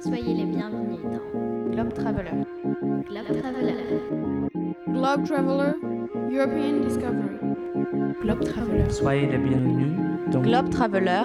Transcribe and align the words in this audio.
Soyez 0.00 0.34
les 0.34 0.44
bienvenus 0.46 1.00
dans 1.02 1.70
Globe 1.70 1.92
Traveler. 1.92 2.30
Globe 3.06 3.40
Traveler. 3.42 3.74
Globe 4.88 5.24
Traveler, 5.26 5.72
European 6.32 6.80
Discovery. 6.80 7.36
Globe 8.22 8.44
Traveler. 8.44 8.90
Soyez 8.90 9.26
les 9.26 9.36
bienvenus 9.36 9.92
dans 10.30 10.40
Globe 10.40 10.70
Traveler. 10.70 11.24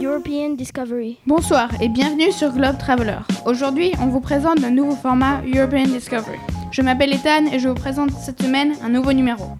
European 0.00 0.54
Discovery. 0.54 1.18
Bonsoir 1.26 1.70
et 1.82 1.90
bienvenue 1.90 2.32
sur 2.32 2.52
Globe 2.52 2.78
Traveler. 2.78 3.18
Aujourd'hui, 3.44 3.92
on 4.00 4.06
vous 4.06 4.20
présente 4.20 4.64
un 4.64 4.70
nouveau 4.70 4.96
format 4.96 5.42
European 5.42 5.84
Discovery. 5.84 6.38
Je 6.70 6.80
m'appelle 6.80 7.12
Ethan 7.12 7.52
et 7.52 7.58
je 7.58 7.68
vous 7.68 7.74
présente 7.74 8.12
cette 8.12 8.40
semaine 8.40 8.72
un 8.82 8.88
nouveau 8.88 9.12
numéro. 9.12 9.58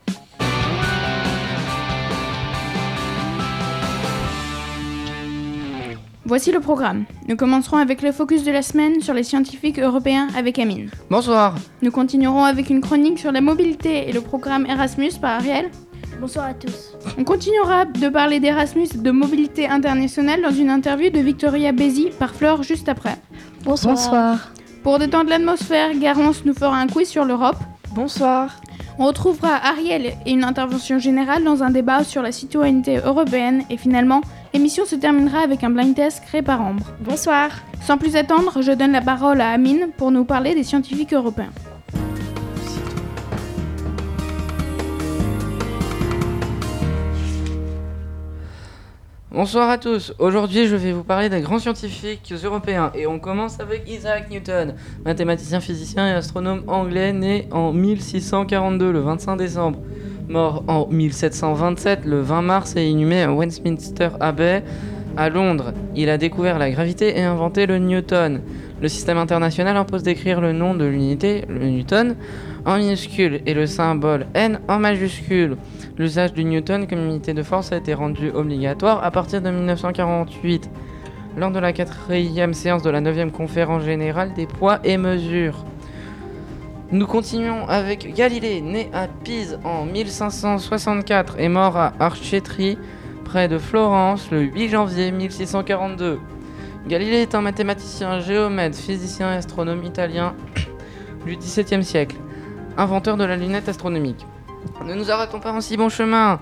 Voici 6.28 6.52
le 6.52 6.60
programme. 6.60 7.06
Nous 7.26 7.36
commencerons 7.36 7.78
avec 7.78 8.02
le 8.02 8.12
focus 8.12 8.44
de 8.44 8.52
la 8.52 8.60
semaine 8.60 9.00
sur 9.00 9.14
les 9.14 9.22
scientifiques 9.22 9.78
européens 9.78 10.28
avec 10.36 10.58
Amine. 10.58 10.90
Bonsoir. 11.08 11.54
Nous 11.80 11.90
continuerons 11.90 12.44
avec 12.44 12.68
une 12.68 12.82
chronique 12.82 13.18
sur 13.18 13.32
la 13.32 13.40
mobilité 13.40 14.10
et 14.10 14.12
le 14.12 14.20
programme 14.20 14.66
Erasmus 14.66 15.12
par 15.22 15.36
Ariel. 15.36 15.70
Bonsoir 16.20 16.44
à 16.44 16.52
tous. 16.52 16.94
On 17.16 17.24
continuera 17.24 17.86
de 17.86 18.10
parler 18.10 18.40
d'Erasmus 18.40 18.88
et 18.94 18.98
de 18.98 19.10
mobilité 19.10 19.68
internationale 19.68 20.42
dans 20.42 20.50
une 20.50 20.68
interview 20.68 21.08
de 21.08 21.20
Victoria 21.20 21.72
Bézi 21.72 22.10
par 22.18 22.34
Flore 22.34 22.62
juste 22.62 22.90
après. 22.90 23.16
Bonsoir. 23.64 24.52
Pour 24.82 24.98
détendre 24.98 25.30
l'atmosphère, 25.30 25.98
Garance 25.98 26.44
nous 26.44 26.52
fera 26.52 26.76
un 26.76 26.88
quiz 26.88 27.08
sur 27.08 27.24
l'Europe. 27.24 27.56
Bonsoir. 27.92 28.60
On 28.98 29.06
retrouvera 29.06 29.54
Ariel 29.54 30.12
et 30.26 30.32
une 30.32 30.44
intervention 30.44 30.98
générale 30.98 31.44
dans 31.44 31.62
un 31.62 31.70
débat 31.70 32.04
sur 32.04 32.22
la 32.22 32.32
citoyenneté 32.32 32.96
européenne 32.98 33.62
et 33.70 33.76
finalement, 33.76 34.20
l'émission 34.52 34.84
se 34.84 34.96
terminera 34.96 35.40
avec 35.40 35.64
un 35.64 35.70
blind 35.70 35.94
test 35.94 36.22
créé 36.24 36.42
par 36.42 36.60
Ambre. 36.60 36.92
Bonsoir. 37.00 37.50
Sans 37.80 37.96
plus 37.96 38.16
attendre, 38.16 38.60
je 38.60 38.72
donne 38.72 38.92
la 38.92 39.00
parole 39.00 39.40
à 39.40 39.50
Amine 39.50 39.88
pour 39.96 40.10
nous 40.10 40.24
parler 40.24 40.54
des 40.54 40.64
scientifiques 40.64 41.14
européens. 41.14 41.52
Bonsoir 49.38 49.70
à 49.70 49.78
tous. 49.78 50.12
Aujourd'hui, 50.18 50.66
je 50.66 50.74
vais 50.74 50.90
vous 50.90 51.04
parler 51.04 51.28
des 51.28 51.40
grands 51.40 51.60
scientifiques 51.60 52.34
européens 52.42 52.90
et 52.92 53.06
on 53.06 53.20
commence 53.20 53.60
avec 53.60 53.88
Isaac 53.88 54.28
Newton, 54.30 54.74
mathématicien, 55.04 55.60
physicien 55.60 56.08
et 56.08 56.10
astronome 56.10 56.64
anglais 56.66 57.12
né 57.12 57.46
en 57.52 57.72
1642 57.72 58.90
le 58.90 58.98
25 58.98 59.36
décembre, 59.36 59.78
mort 60.28 60.64
en 60.66 60.88
1727 60.88 62.04
le 62.04 62.20
20 62.20 62.42
mars 62.42 62.74
et 62.74 62.84
inhumé 62.88 63.22
à 63.22 63.32
Westminster 63.32 64.08
Abbey 64.18 64.64
à 65.16 65.28
Londres. 65.28 65.72
Il 65.94 66.10
a 66.10 66.18
découvert 66.18 66.58
la 66.58 66.72
gravité 66.72 67.16
et 67.16 67.22
inventé 67.22 67.66
le 67.66 67.78
Newton. 67.78 68.40
Le 68.82 68.88
système 68.88 69.18
international 69.18 69.76
impose 69.76 70.02
d'écrire 70.02 70.40
le 70.40 70.52
nom 70.52 70.74
de 70.74 70.84
l'unité, 70.84 71.44
le 71.48 71.64
Newton, 71.68 72.16
en 72.64 72.76
minuscule 72.76 73.40
et 73.46 73.54
le 73.54 73.66
symbole 73.66 74.26
n 74.34 74.58
en 74.66 74.80
majuscule. 74.80 75.56
L'usage 75.98 76.32
du 76.32 76.44
Newton 76.44 76.86
comme 76.86 77.00
unité 77.00 77.34
de 77.34 77.42
force 77.42 77.72
a 77.72 77.76
été 77.76 77.92
rendu 77.92 78.30
obligatoire 78.30 79.02
à 79.02 79.10
partir 79.10 79.42
de 79.42 79.50
1948, 79.50 80.70
lors 81.36 81.50
de 81.50 81.58
la 81.58 81.72
quatrième 81.72 82.54
séance 82.54 82.84
de 82.84 82.90
la 82.90 83.00
9e 83.00 83.32
conférence 83.32 83.82
générale 83.82 84.32
des 84.32 84.46
poids 84.46 84.78
et 84.84 84.96
mesures. 84.96 85.64
Nous 86.92 87.06
continuons 87.06 87.66
avec 87.66 88.14
Galilée, 88.14 88.60
né 88.60 88.88
à 88.92 89.08
Pise 89.08 89.58
en 89.64 89.86
1564 89.86 91.40
et 91.40 91.48
mort 91.48 91.76
à 91.76 91.92
Arcetri, 91.98 92.78
près 93.24 93.48
de 93.48 93.58
Florence, 93.58 94.30
le 94.30 94.42
8 94.42 94.68
janvier 94.68 95.10
1642. 95.10 96.20
Galilée 96.86 97.22
est 97.22 97.34
un 97.34 97.40
mathématicien, 97.40 98.20
géomètre, 98.20 98.78
physicien 98.78 99.32
et 99.32 99.36
astronome 99.38 99.82
italien 99.82 100.36
du 101.26 101.36
XVIIe 101.36 101.82
siècle, 101.82 102.16
inventeur 102.76 103.16
de 103.16 103.24
la 103.24 103.34
lunette 103.34 103.68
astronomique. 103.68 104.24
Ne 104.84 104.94
nous 104.94 105.10
arrêtons 105.10 105.40
pas 105.40 105.52
en 105.52 105.60
si 105.60 105.76
bon 105.76 105.88
chemin 105.88 106.40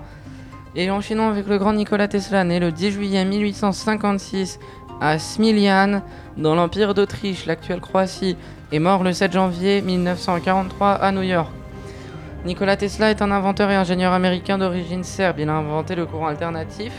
et 0.75 0.91
enchaînons 0.91 1.29
avec 1.29 1.47
le 1.47 1.57
grand 1.57 1.73
Nikola 1.73 2.07
Tesla, 2.07 2.43
né 2.43 2.59
le 2.59 2.71
10 2.71 2.91
juillet 2.91 3.25
1856 3.25 4.59
à 5.01 5.19
Smiljan, 5.19 6.01
dans 6.37 6.55
l'Empire 6.55 6.93
d'Autriche, 6.93 7.45
l'actuelle 7.45 7.81
Croatie, 7.81 8.37
et 8.71 8.79
mort 8.79 9.03
le 9.03 9.13
7 9.13 9.31
janvier 9.33 9.81
1943 9.81 10.89
à 10.89 11.11
New 11.11 11.23
York. 11.23 11.51
Nikola 12.45 12.77
Tesla 12.77 13.09
est 13.09 13.21
un 13.21 13.31
inventeur 13.31 13.69
et 13.71 13.75
ingénieur 13.75 14.13
américain 14.13 14.57
d'origine 14.57 15.03
serbe. 15.03 15.39
Il 15.39 15.49
a 15.49 15.55
inventé 15.55 15.95
le 15.95 16.05
courant 16.05 16.27
alternatif. 16.27 16.93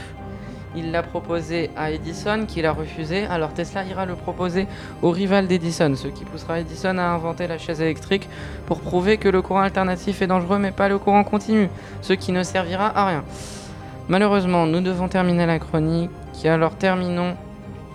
Il 0.79 0.93
l'a 0.93 1.03
proposé 1.03 1.71
à 1.77 1.91
Edison, 1.91 2.45
qui 2.47 2.63
l'a 2.63 2.71
refusé. 2.73 3.25
Alors 3.25 3.53
Tesla 3.53 3.85
ira 3.85 4.07
le 4.07 4.15
proposer 4.15 4.69
au 5.03 5.11
rival 5.11 5.49
d'Edison, 5.49 5.93
ce 5.97 6.07
qui 6.07 6.25
poussera 6.25 6.61
Edison 6.61 6.99
à 6.99 7.03
inventer 7.03 7.49
la 7.49 7.59
chaise 7.59 7.81
électrique 7.81 8.29
pour 8.67 8.81
prouver 8.81 9.17
que 9.17 9.29
le 9.29 9.43
courant 9.43 9.63
alternatif 9.63 10.23
est 10.23 10.29
dangereux, 10.29 10.59
mais 10.59 10.71
pas 10.71 10.89
le 10.89 10.99
courant 10.99 11.25
continu, 11.25 11.69
ce 12.01 12.13
qui 12.13 12.31
ne 12.31 12.45
servira 12.45 12.97
à 12.97 13.09
rien. 13.09 13.25
Malheureusement, 14.09 14.67
nous 14.67 14.81
devons 14.81 15.09
terminer 15.09 15.47
la 15.47 15.59
chronique. 15.59 16.11
Alors 16.45 16.77
terminons 16.77 17.35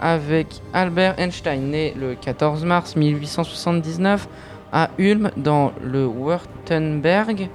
avec 0.01 0.47
Albert 0.73 1.17
Einstein, 1.17 1.69
né 1.69 1.93
le 1.97 2.15
14 2.15 2.65
mars 2.65 2.97
1879 2.97 4.27
à 4.73 4.89
Ulm 4.97 5.31
dans 5.37 5.71
le 5.81 6.05
Württemberg, 6.05 7.47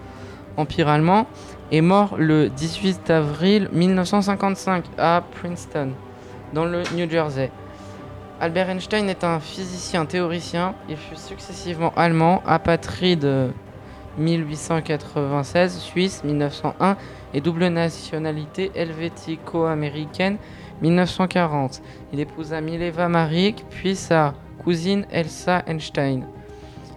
empire 0.56 0.88
allemand, 0.88 1.26
est 1.70 1.80
mort 1.80 2.16
le 2.18 2.48
18 2.48 3.10
avril 3.10 3.68
1955 3.72 4.84
à 4.96 5.22
Princeton, 5.40 5.90
dans 6.52 6.64
le 6.64 6.82
New 6.94 7.08
Jersey. 7.08 7.50
Albert 8.40 8.70
Einstein 8.70 9.08
est 9.08 9.24
un 9.24 9.40
physicien 9.40 10.06
théoricien. 10.06 10.74
Il 10.88 10.96
fut 10.96 11.16
successivement 11.16 11.92
allemand, 11.96 12.42
apatride 12.46 13.52
1896, 14.16 15.78
suisse 15.78 16.22
1901 16.24 16.96
et 17.34 17.40
double 17.40 17.66
nationalité 17.66 18.70
helvético-américaine 18.74 20.38
1940. 20.82 21.82
Il 22.12 22.20
épousa 22.20 22.60
Mileva 22.60 23.08
Marik, 23.08 23.64
puis 23.70 23.96
sa 23.96 24.34
cousine 24.62 25.04
Elsa 25.10 25.62
Einstein. 25.66 26.26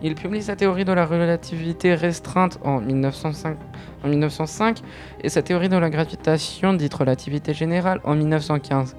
Il 0.03 0.15
publie 0.15 0.41
sa 0.41 0.55
théorie 0.55 0.85
de 0.85 0.93
la 0.93 1.05
relativité 1.05 1.93
restreinte 1.93 2.59
en 2.63 2.81
1905, 2.81 3.57
en 4.03 4.07
1905 4.07 4.79
et 5.23 5.29
sa 5.29 5.43
théorie 5.43 5.69
de 5.69 5.77
la 5.77 5.91
gravitation 5.91 6.73
dite 6.73 6.93
relativité 6.93 7.53
générale 7.53 8.01
en 8.03 8.15
1915. 8.15 8.95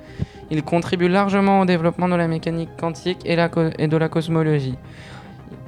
Il 0.51 0.63
contribue 0.63 1.09
largement 1.09 1.61
au 1.61 1.65
développement 1.65 2.09
de 2.09 2.15
la 2.15 2.29
mécanique 2.29 2.71
quantique 2.79 3.19
et, 3.25 3.37
et 3.79 3.89
de 3.89 3.97
la 3.97 4.09
cosmologie 4.09 4.77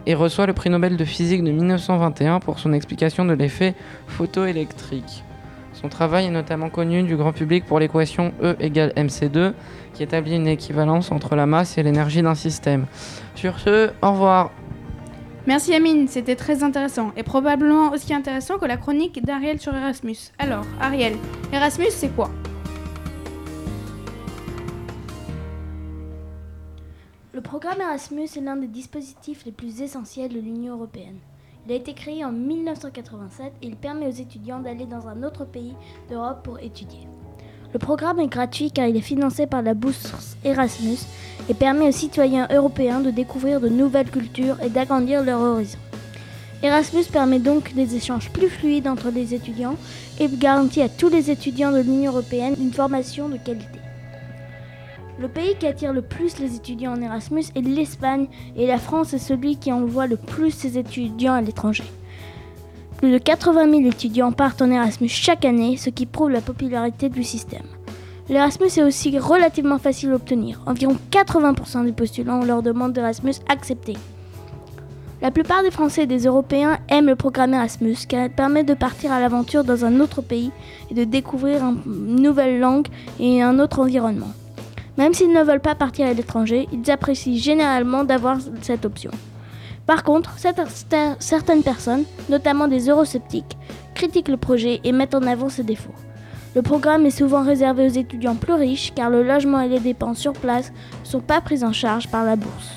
et 0.07 0.15
reçoit 0.15 0.47
le 0.47 0.53
prix 0.53 0.71
Nobel 0.71 0.97
de 0.97 1.05
physique 1.05 1.43
de 1.43 1.51
1921 1.51 2.41
pour 2.41 2.59
son 2.59 2.73
explication 2.73 3.25
de 3.25 3.33
l'effet 3.33 3.75
photoélectrique. 4.07 5.25
Son 5.73 5.89
travail 5.89 6.27
est 6.27 6.31
notamment 6.31 6.71
connu 6.71 7.03
du 7.03 7.17
grand 7.17 7.33
public 7.33 7.65
pour 7.65 7.81
l'équation 7.81 8.33
E 8.43 8.55
égale 8.61 8.93
mc2 8.97 9.53
qui 9.93 10.03
établit 10.03 10.37
une 10.37 10.47
équivalence 10.47 11.11
entre 11.11 11.35
la 11.35 11.47
masse 11.47 11.79
et 11.79 11.83
l'énergie 11.83 12.23
d'un 12.23 12.35
système. 12.35 12.87
Sur 13.35 13.59
ce, 13.59 13.91
au 14.03 14.13
revoir. 14.13 14.51
Merci 15.47 15.75
Amine, 15.75 16.09
c'était 16.09 16.37
très 16.37 16.63
intéressant 16.63 17.13
et 17.19 17.23
probablement 17.23 17.91
aussi 17.91 18.15
intéressant 18.15 18.57
que 18.57 18.65
la 18.65 18.79
chronique 18.79 19.23
d'Ariel 19.23 19.61
sur 19.61 19.75
Erasmus. 19.75 20.17
Alors, 20.39 20.65
Ariel, 20.81 21.17
Erasmus 21.53 21.91
c'est 21.91 22.09
quoi? 22.09 22.31
Le 27.35 27.43
programme 27.43 27.83
Erasmus 27.83 28.25
est 28.25 28.41
l'un 28.41 28.57
des 28.57 28.69
dispositifs 28.69 29.45
les 29.45 29.53
plus 29.53 29.83
essentiels 29.83 30.33
de 30.33 30.41
l'Union 30.41 30.77
européenne. 30.77 31.19
Il 31.67 31.73
a 31.73 31.77
été 31.77 31.93
créé 31.93 32.25
en 32.25 32.33
1987 32.33 33.53
et 33.61 33.67
il 33.67 33.77
permet 33.77 34.07
aux 34.07 34.11
étudiants 34.11 34.61
d'aller 34.61 34.87
dans 34.87 35.09
un 35.09 35.23
autre 35.23 35.45
pays 35.45 35.75
d'Europe 36.09 36.43
pour 36.43 36.59
étudier. 36.59 37.07
Le 37.75 37.81
programme 37.81 38.21
est 38.21 38.29
gratuit 38.29 38.71
car 38.71 38.87
il 38.87 38.97
est 38.97 39.01
financé 39.01 39.49
par 39.49 39.61
la 39.61 39.75
bourse 39.75 40.37
Erasmus 40.45 40.99
et 41.49 41.55
permet 41.55 41.89
aux 41.89 41.93
citoyens 41.93 42.47
européens 42.49 43.01
de 43.01 43.11
découvrir 43.11 43.61
de 43.61 43.69
nouvelles 43.69 44.13
cultures 44.13 44.57
et 44.63 44.69
d'agrandir 44.69 45.25
leur 45.25 45.41
horizon. 45.41 45.81
Erasmus 46.63 47.07
permet 47.13 47.41
donc 47.41 47.75
des 47.75 47.97
échanges 47.97 48.31
plus 48.31 48.49
fluides 48.49 48.87
entre 48.87 49.11
les 49.11 49.35
étudiants 49.35 49.75
et 50.21 50.29
garantit 50.29 50.83
à 50.83 50.89
tous 50.89 51.09
les 51.09 51.33
étudiants 51.33 51.73
de 51.73 51.81
l'Union 51.81 52.13
européenne 52.13 52.55
une 52.61 52.73
formation 52.73 53.29
de 53.29 53.39
qualité. 53.39 53.81
Le 55.19 55.27
pays 55.27 55.57
qui 55.59 55.67
attire 55.67 55.93
le 55.93 56.03
plus 56.03 56.39
les 56.39 56.55
étudiants 56.55 56.93
en 56.93 57.03
Erasmus 57.03 57.47
est 57.57 57.61
l'Espagne 57.61 58.29
et 58.57 58.69
la 58.69 58.79
France 58.79 59.15
est 59.15 59.19
celui 59.19 59.57
qui 59.57 59.73
envoie 59.73 60.07
le 60.07 60.17
plus 60.17 60.53
ses 60.53 60.79
étudiants 60.79 61.35
à 61.35 61.41
l'étranger. 61.41 61.85
Plus 63.05 63.13
de 63.13 63.19
80 63.19 63.71
000 63.71 63.83
étudiants 63.83 64.33
partent 64.33 64.63
en 64.63 64.71
Erasmus 64.71 65.11
chaque 65.11 65.45
année, 65.45 65.77
ce 65.77 65.91
qui 65.91 66.07
prouve 66.07 66.31
la 66.31 66.41
popularité 66.41 67.11
du 67.11 67.23
système. 67.23 67.67
L'Erasmus 68.31 68.69
est 68.79 68.83
aussi 68.83 69.19
relativement 69.19 69.79
facile 69.79 70.13
à 70.13 70.15
obtenir. 70.15 70.63
Environ 70.65 70.97
80% 71.11 71.85
des 71.85 71.93
postulants 71.93 72.41
ont 72.41 72.47
leur 72.47 72.63
demande 72.63 72.95
d'Erasmus 72.95 73.35
acceptée. 73.47 73.99
La 75.21 75.31
plupart 75.31 75.63
des 75.63 75.71
Français 75.71 76.05
et 76.05 76.07
des 76.07 76.25
Européens 76.25 76.79
aiment 76.89 77.09
le 77.09 77.15
programme 77.15 77.53
Erasmus 77.53 77.99
car 78.09 78.25
il 78.25 78.31
permet 78.31 78.65
de 78.65 78.73
partir 78.73 79.13
à 79.13 79.21
l'aventure 79.21 79.65
dans 79.65 79.85
un 79.85 80.01
autre 80.01 80.23
pays 80.23 80.51
et 80.91 80.95
de 80.95 81.05
découvrir 81.05 81.61
une 81.63 82.23
nouvelle 82.23 82.59
langue 82.59 82.89
et 83.21 83.43
un 83.43 83.59
autre 83.59 83.81
environnement. 83.81 84.33
Même 84.97 85.13
s'ils 85.13 85.31
ne 85.31 85.43
veulent 85.43 85.61
pas 85.61 85.75
partir 85.75 86.07
à 86.07 86.15
l'étranger, 86.15 86.69
ils 86.73 86.91
apprécient 86.91 87.37
généralement 87.37 88.05
d'avoir 88.05 88.39
cette 88.63 88.87
option. 88.87 89.11
Par 89.87 90.03
contre, 90.03 90.37
certaines 91.19 91.63
personnes, 91.63 92.05
notamment 92.29 92.69
des 92.69 92.89
eurosceptiques, 92.89 93.59
critiquent 93.95 94.29
le 94.29 94.37
projet 94.37 94.81
et 94.83 94.93
mettent 94.93 95.15
en 95.15 95.23
avant 95.23 95.49
ses 95.49 95.63
défauts. 95.63 95.95
Le 96.55 96.63
programme 96.63 97.05
est 97.05 97.11
souvent 97.11 97.43
réservé 97.43 97.87
aux 97.87 97.93
étudiants 97.93 98.37
plus 98.37 98.53
riches 98.53 98.93
car 98.95 99.11
le 99.11 99.23
logement 99.23 99.61
et 99.61 99.69
les 99.69 99.81
dépenses 99.81 100.19
sur 100.19 100.33
place 100.33 100.73
ne 101.03 101.07
sont 101.07 101.21
pas 101.21 101.41
pris 101.41 101.65
en 101.65 101.73
charge 101.73 102.09
par 102.09 102.25
la 102.25 102.37
bourse. 102.37 102.71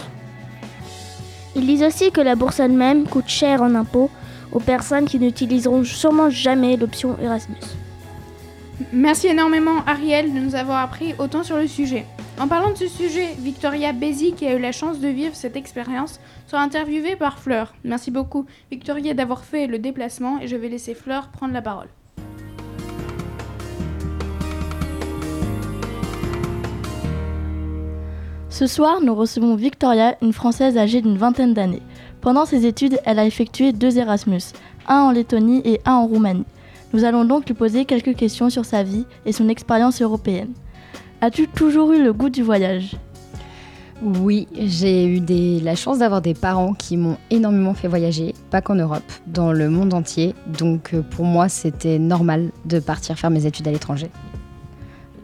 Ils 1.56 1.66
disent 1.66 1.84
aussi 1.84 2.12
que 2.12 2.22
la 2.22 2.36
bourse 2.36 2.60
elle-même 2.60 3.08
coûte 3.08 3.30
cher 3.30 3.62
en 3.62 3.76
impôts 3.76 4.10
aux 4.52 4.60
personnes 4.60 5.06
qui 5.06 5.20
n'utiliseront 5.20 5.84
sûrement 5.84 6.30
jamais 6.30 6.76
l'option 6.76 7.18
Erasmus. 7.22 7.56
Merci 8.92 9.28
énormément 9.28 9.84
Ariel 9.86 10.34
de 10.34 10.40
nous 10.40 10.56
avoir 10.56 10.80
appris 10.84 11.16
autant 11.18 11.44
sur 11.44 11.58
le 11.58 11.68
sujet. 11.68 12.06
En 12.40 12.48
parlant 12.48 12.70
de 12.70 12.76
ce 12.76 12.88
sujet, 12.88 13.34
Victoria 13.40 13.94
Bézi, 13.94 14.34
qui 14.34 14.46
a 14.46 14.54
eu 14.54 14.60
la 14.60 14.72
chance 14.72 15.00
de 15.00 15.08
vivre 15.08 15.36
cette 15.36 15.56
expérience, 15.56 16.20
sera 16.46 16.62
interviewée 16.62 17.16
par 17.16 17.40
Fleur. 17.40 17.74
Merci 17.84 18.12
beaucoup 18.12 18.46
Victoria 18.70 19.16
d'avoir 19.16 19.44
fait 19.44 19.66
le 19.66 19.80
déplacement 19.80 20.40
et 20.40 20.48
je 20.48 20.56
vais 20.56 20.70
laisser 20.70 20.94
Fleur 20.94 21.30
prendre 21.30 21.54
la 21.54 21.64
parole. 21.64 21.88
Ce 28.50 28.68
soir, 28.68 29.02
nous 29.02 29.16
recevons 29.16 29.56
Victoria, 29.56 30.16
une 30.22 30.34
Française 30.34 30.78
âgée 30.78 31.02
d'une 31.02 31.18
vingtaine 31.18 31.56
d'années. 31.56 31.82
Pendant 32.22 32.46
ses 32.46 32.68
études, 32.68 33.00
elle 33.06 33.18
a 33.18 33.26
effectué 33.26 33.72
deux 33.72 33.98
Erasmus, 33.98 34.54
un 34.88 35.02
en 35.02 35.12
Lettonie 35.12 35.64
et 35.66 35.82
un 35.86 35.94
en 35.94 36.06
Roumanie. 36.06 36.46
Nous 36.94 37.04
allons 37.04 37.26
donc 37.26 37.48
lui 37.48 37.56
poser 37.56 37.86
quelques 37.86 38.16
questions 38.16 38.52
sur 38.52 38.64
sa 38.64 38.84
vie 38.84 39.06
et 39.26 39.32
son 39.32 39.50
expérience 39.50 40.02
européenne. 40.04 40.54
As-tu 41.20 41.48
toujours 41.48 41.94
eu 41.94 42.04
le 42.04 42.14
goût 42.14 42.30
du 42.30 42.44
voyage? 42.44 42.96
Oui, 44.04 44.48
j'ai 44.54 45.06
eu 45.06 45.20
la 45.64 45.76
chance 45.76 45.98
d'avoir 45.98 46.22
des 46.22 46.36
parents 46.36 46.74
qui 46.74 46.96
m'ont 46.98 47.18
énormément 47.32 47.74
fait 47.74 47.88
voyager, 47.88 48.36
pas 48.52 48.62
qu'en 48.62 48.76
Europe, 48.76 49.12
dans 49.26 49.52
le 49.52 49.72
monde 49.72 49.96
entier. 49.96 50.36
Donc 50.46 50.94
euh, 50.94 51.02
pour 51.02 51.26
moi, 51.26 51.50
c'était 51.50 51.98
normal 51.98 52.52
de 52.66 52.80
partir 52.80 53.18
faire 53.18 53.32
mes 53.32 53.48
études 53.48 53.68
à 53.68 53.72
l'étranger. 53.72 54.12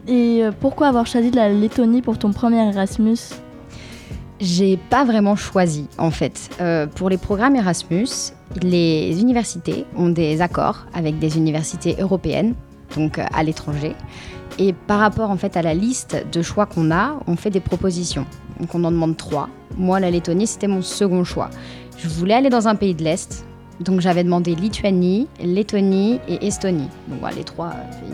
Et 0.08 0.40
euh, 0.42 0.50
pourquoi 0.58 0.88
avoir 0.88 1.06
choisi 1.06 1.30
la 1.30 1.48
Lettonie 1.48 2.02
pour 2.02 2.18
ton 2.18 2.32
premier 2.32 2.68
Erasmus? 2.68 3.18
J'ai 4.40 4.76
pas 4.76 5.04
vraiment 5.04 5.36
choisi 5.36 5.86
en 5.96 6.10
fait. 6.10 6.50
Euh, 6.60 6.88
pour 6.88 7.08
les 7.08 7.18
programmes 7.18 7.54
Erasmus, 7.54 8.32
les 8.60 9.20
universités 9.20 9.84
ont 9.96 10.08
des 10.08 10.40
accords 10.40 10.86
avec 10.92 11.20
des 11.20 11.38
universités 11.38 11.94
européennes, 12.00 12.54
donc 12.96 13.20
à 13.20 13.42
l'étranger. 13.44 13.94
Et 14.58 14.72
par 14.72 15.00
rapport 15.00 15.30
en 15.30 15.36
fait 15.36 15.56
à 15.56 15.62
la 15.62 15.74
liste 15.74 16.24
de 16.32 16.42
choix 16.42 16.66
qu'on 16.66 16.90
a, 16.90 17.18
on 17.26 17.36
fait 17.36 17.50
des 17.50 17.60
propositions. 17.60 18.26
Donc 18.60 18.74
on 18.74 18.84
en 18.84 18.90
demande 18.90 19.16
trois. 19.16 19.48
Moi, 19.76 19.98
la 20.00 20.10
Lettonie, 20.10 20.46
c'était 20.46 20.68
mon 20.68 20.82
second 20.82 21.24
choix. 21.24 21.50
Je 21.98 22.08
voulais 22.08 22.34
aller 22.34 22.50
dans 22.50 22.68
un 22.68 22.74
pays 22.74 22.94
de 22.94 23.02
l'Est, 23.02 23.44
donc 23.80 24.00
j'avais 24.00 24.22
demandé 24.22 24.54
Lituanie, 24.54 25.26
Lettonie 25.42 26.20
et 26.28 26.46
Estonie. 26.46 26.88
Donc 27.08 27.20
voilà, 27.20 27.36
les 27.36 27.44
trois 27.44 27.70
pays 27.70 28.12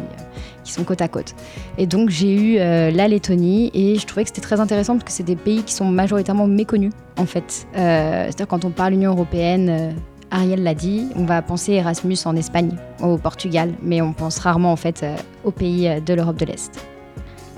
qui 0.64 0.72
sont 0.72 0.84
côte 0.84 1.02
à 1.02 1.08
côte. 1.08 1.34
Et 1.78 1.86
donc 1.86 2.10
j'ai 2.10 2.34
eu 2.34 2.58
euh, 2.58 2.90
la 2.90 3.08
Lettonie 3.08 3.70
et 3.74 3.96
je 3.96 4.06
trouvais 4.06 4.22
que 4.22 4.28
c'était 4.28 4.40
très 4.40 4.60
intéressant 4.60 4.94
parce 4.94 5.04
que 5.04 5.12
c'est 5.12 5.22
des 5.22 5.36
pays 5.36 5.62
qui 5.62 5.74
sont 5.74 5.86
majoritairement 5.86 6.46
méconnus 6.46 6.92
en 7.16 7.26
fait. 7.26 7.66
Euh, 7.76 8.24
c'est-à-dire 8.24 8.48
quand 8.48 8.64
on 8.64 8.70
parle 8.70 8.94
Union 8.94 9.12
européenne, 9.12 9.68
euh, 9.68 9.90
Ariel 10.30 10.62
l'a 10.62 10.74
dit, 10.74 11.08
on 11.16 11.24
va 11.24 11.42
penser 11.42 11.72
Erasmus 11.72 12.16
en 12.24 12.36
Espagne, 12.36 12.76
au 13.02 13.16
Portugal, 13.18 13.72
mais 13.82 14.00
on 14.00 14.12
pense 14.12 14.38
rarement 14.38 14.72
en 14.72 14.76
fait 14.76 15.04
aux 15.44 15.50
pays 15.50 15.88
de 16.00 16.14
l'Europe 16.14 16.36
de 16.36 16.44
l'Est. 16.44 16.86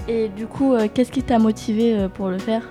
Et 0.09 0.29
du 0.29 0.47
coup, 0.47 0.75
qu'est-ce 0.95 1.13
qui 1.13 1.23
t'a 1.23 1.39
motivé 1.39 2.09
pour 2.15 2.29
le 2.29 2.39
faire? 2.39 2.63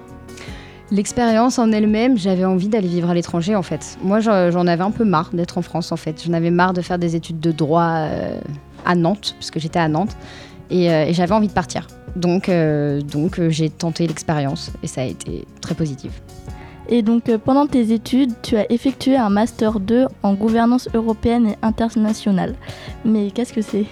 L'expérience 0.89 1.59
en 1.59 1.71
elle-même, 1.71 2.18
j'avais 2.18 2.44
envie 2.44 2.68
d'aller 2.68 2.89
vivre 2.89 3.09
à 3.09 3.13
l'étranger 3.13 3.56
en 3.56 3.62
fait. 3.62 3.98
Moi 4.03 4.19
j'en 4.19 4.68
avais 4.68 4.83
un 4.83 4.92
peu 4.92 5.06
marre 5.06 5.30
d'être 5.31 5.57
en 5.57 5.62
France 5.62 5.92
en 5.92 5.98
fait. 5.98 6.24
J'en 6.25 6.33
avais 6.33 6.51
marre 6.51 6.74
de 6.74 6.81
faire 6.81 7.00
des 7.00 7.15
études 7.15 7.39
de 7.39 7.51
droit 7.51 8.07
à 8.86 8.95
Nantes, 8.95 9.36
puisque 9.38 9.59
j'étais 9.59 9.80
à 9.80 9.88
Nantes, 9.88 10.18
euh, 10.71 11.06
et, 11.06 11.13
j'avais 11.13 11.33
envie 11.33 11.48
de 11.48 11.53
partir. 11.53 11.88
Donc, 12.15 12.50
euh, 12.50 13.01
donc 13.01 13.39
euh, 13.39 13.50
j'ai 13.50 13.69
tenté 13.69 14.07
l'expérience 14.07 14.71
et 14.83 14.88
ça 14.88 15.01
a 15.01 15.06
été 15.06 15.45
très 15.62 15.75
positif. 15.75 16.21
Et 16.93 17.01
donc 17.03 17.33
pendant 17.38 17.67
tes 17.67 17.93
études, 17.93 18.33
tu 18.41 18.57
as 18.57 18.69
effectué 18.69 19.15
un 19.15 19.29
master 19.29 19.79
2 19.79 20.07
en 20.23 20.33
gouvernance 20.33 20.89
européenne 20.93 21.47
et 21.47 21.55
internationale. 21.61 22.55
Mais 23.05 23.31
qu'est-ce 23.31 23.53
que 23.53 23.61
c'est? 23.61 23.85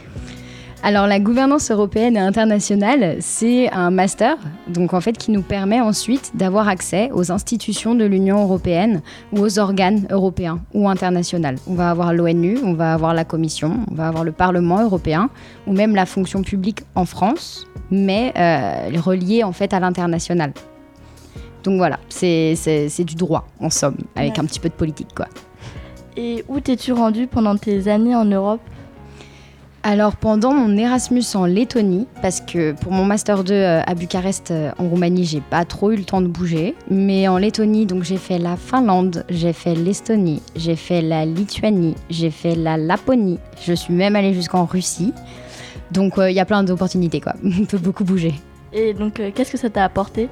Alors 0.83 1.07
la 1.07 1.19
gouvernance 1.19 1.71
européenne 1.71 2.17
et 2.17 2.19
internationale, 2.19 3.17
c'est 3.19 3.69
un 3.71 3.89
master, 3.89 4.37
donc 4.67 4.93
en 4.93 5.01
fait 5.01 5.17
qui 5.17 5.31
nous 5.31 5.41
permet 5.41 5.79
ensuite 5.79 6.31
d'avoir 6.35 6.67
accès 6.67 7.09
aux 7.13 7.31
institutions 7.31 7.95
de 7.95 8.05
l'Union 8.05 8.41
européenne 8.43 9.01
ou 9.33 9.39
aux 9.39 9.59
organes 9.59 10.05
européens 10.09 10.59
ou 10.73 10.87
internationaux. 10.87 11.57
On 11.67 11.75
va 11.75 11.89
avoir 11.91 12.13
l'ONU, 12.13 12.59
on 12.63 12.73
va 12.73 12.93
avoir 12.93 13.13
la 13.13 13.25
Commission, 13.25 13.79
on 13.91 13.95
va 13.95 14.07
avoir 14.07 14.25
le 14.25 14.31
Parlement 14.33 14.81
européen 14.81 15.29
ou 15.67 15.73
même 15.73 15.95
la 15.95 16.05
fonction 16.05 16.41
publique 16.43 16.81
en 16.95 17.05
France, 17.05 17.65
mais 17.91 18.33
euh, 18.37 18.99
reliée 19.01 19.43
en 19.43 19.51
fait 19.53 19.73
à 19.73 19.79
l'international. 19.81 20.53
Donc 21.63 21.77
voilà, 21.77 21.99
c'est 22.09 23.03
du 23.03 23.15
droit 23.15 23.47
en 23.59 23.69
somme, 23.69 23.97
avec 24.15 24.39
un 24.39 24.45
petit 24.45 24.59
peu 24.59 24.69
de 24.69 24.73
politique 24.73 25.13
quoi. 25.15 25.27
Et 26.17 26.43
où 26.47 26.59
t'es-tu 26.59 26.91
rendu 26.91 27.27
pendant 27.27 27.55
tes 27.55 27.87
années 27.87 28.15
en 28.15 28.25
Europe? 28.25 28.61
Alors 29.81 30.17
pendant 30.17 30.53
mon 30.53 30.75
Erasmus 30.77 31.23
en 31.35 31.45
Lettonie, 31.45 32.05
parce 32.21 32.41
que 32.41 32.73
pour 32.73 32.91
mon 32.91 33.05
master 33.05 33.45
2 33.45 33.53
euh, 33.53 33.81
à 33.85 33.95
Bucarest 33.95 34.51
euh, 34.51 34.71
en 34.77 34.89
Roumanie, 34.89 35.23
j'ai 35.23 35.39
pas 35.39 35.63
trop 35.63 35.91
eu 35.91 35.95
le 35.95 36.03
temps 36.03 36.19
de 36.19 36.27
bouger, 36.27 36.75
mais 36.91 37.29
en 37.29 37.37
Lettonie, 37.37 37.85
donc 37.85 38.03
j'ai 38.03 38.17
fait 38.17 38.39
la 38.39 38.57
Finlande, 38.57 39.23
j'ai 39.29 39.53
fait 39.53 39.75
l'Estonie, 39.75 40.41
j'ai 40.57 40.75
fait 40.75 41.01
la 41.01 41.25
Lituanie, 41.25 41.95
j'ai 42.09 42.29
fait 42.29 42.55
la 42.55 42.75
Laponie, 42.75 43.39
je 43.61 43.71
suis 43.71 43.93
même 43.93 44.17
allée 44.17 44.33
jusqu'en 44.33 44.65
Russie. 44.65 45.13
Donc 45.91 46.17
euh, 46.17 46.29
il 46.29 46.35
y 46.35 46.41
a 46.41 46.45
plein 46.45 46.63
d'opportunités 46.63 47.21
quoi, 47.21 47.35
on 47.45 47.63
peut 47.63 47.77
beaucoup 47.77 48.03
bouger. 48.03 48.33
Et 48.73 48.93
donc 48.93 49.21
qu'est-ce 49.33 49.51
que 49.51 49.57
ça 49.57 49.69
t'a 49.69 49.85
apporté? 49.85 50.27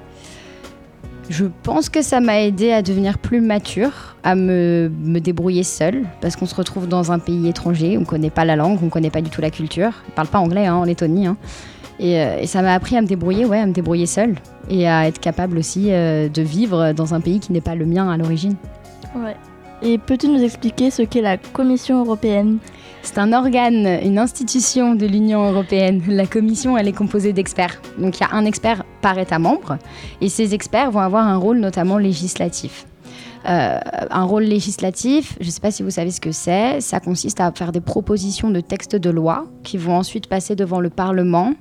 Je 1.29 1.45
pense 1.63 1.89
que 1.89 2.01
ça 2.01 2.19
m'a 2.19 2.41
aidé 2.41 2.71
à 2.71 2.81
devenir 2.81 3.17
plus 3.17 3.41
mature, 3.41 4.15
à 4.23 4.35
me, 4.35 4.89
débrouiller 5.19 5.63
seule, 5.63 6.03
parce 6.21 6.35
qu'on 6.35 6.45
se 6.45 6.55
retrouve 6.55 6.87
dans 6.87 7.11
un 7.11 7.19
pays 7.19 7.47
étranger, 7.47 7.97
on 7.97 8.01
ne 8.01 8.05
connaît 8.05 8.29
pas 8.29 8.45
la 8.45 8.55
langue, 8.55 8.79
on 8.81 8.85
ne 8.85 8.89
connaît 8.89 9.09
pas 9.09 9.21
du 9.21 9.29
tout 9.29 9.41
la 9.41 9.51
culture, 9.51 9.91
on 10.05 10.11
ne 10.11 10.15
parle 10.15 10.27
pas 10.27 10.39
anglais 10.39 10.65
hein, 10.65 10.75
en 10.75 10.83
Lettonie. 10.83 11.27
Hein. 11.27 11.37
Euh, 11.99 12.39
et, 12.39 12.47
ça 12.47 12.61
m'a 12.61 12.73
appris 12.73 12.95
à 12.95 13.01
me 13.01 13.07
débrouiller, 13.07 13.45
ouais, 13.45 13.59
à 13.59 13.65
me 13.65 13.73
débrouiller 13.73 14.05
seule, 14.05 14.35
et 14.69 14.87
à 14.87 15.07
être 15.07 15.19
capable 15.19 15.57
aussi 15.57 15.87
euh, 15.91 16.29
de 16.29 16.41
vivre 16.41 16.93
dans 16.93 17.13
un 17.13 17.19
pays 17.19 17.39
qui 17.39 17.51
n'est 17.51 17.61
pas 17.61 17.75
le 17.75 17.85
mien 17.85 18.09
à 18.09 18.17
l'origine. 18.17 18.55
Ouais. 19.15 19.35
Et 19.81 19.97
peux-tu 19.97 20.27
nous 20.27 20.41
expliquer 20.41 20.91
ce 20.91 21.01
qu'est 21.03 21.21
la 21.21 21.37
Commission 21.37 22.03
européenne? 22.03 22.57
C'est 23.07 23.19
un 23.19 23.31
organe, 23.31 23.87
une 24.03 24.19
institution 24.19 24.93
de 24.93 25.05
l'Union 25.05 25.49
européenne. 25.49 26.03
La 26.09 26.27
commission, 26.27 26.77
elle 26.77 26.89
est 26.89 26.93
composée 26.93 27.31
d'experts. 27.31 27.81
Donc 27.97 28.17
il 28.17 28.21
y 28.21 28.25
a 28.25 28.33
un 28.33 28.43
expert 28.43 28.83
par 29.01 29.17
État 29.17 29.39
membre 29.39 29.77
et 30.19 30.27
ces 30.27 30.53
experts 30.53 30.91
vont 30.91 30.99
avoir 30.99 31.25
un 31.25 31.37
rôle 31.37 31.59
notamment 31.59 31.97
législatif. 31.97 32.85
Euh, 33.47 33.79
un 34.11 34.23
rôle 34.25 34.43
législatif, 34.43 35.37
je 35.39 35.45
ne 35.45 35.51
sais 35.51 35.61
pas 35.61 35.71
si 35.71 35.83
vous 35.83 35.89
savez 35.89 36.11
ce 36.11 36.19
que 36.19 36.33
c'est, 36.33 36.81
ça 36.81 36.99
consiste 36.99 37.39
à 37.39 37.49
faire 37.53 37.71
des 37.71 37.79
propositions 37.79 38.49
de 38.49 38.59
textes 38.59 38.97
de 38.97 39.09
loi 39.09 39.45
qui 39.63 39.77
vont 39.77 39.95
ensuite 39.95 40.27
passer 40.27 40.57
devant 40.57 40.81
le 40.81 40.89
Parlement 40.89 41.53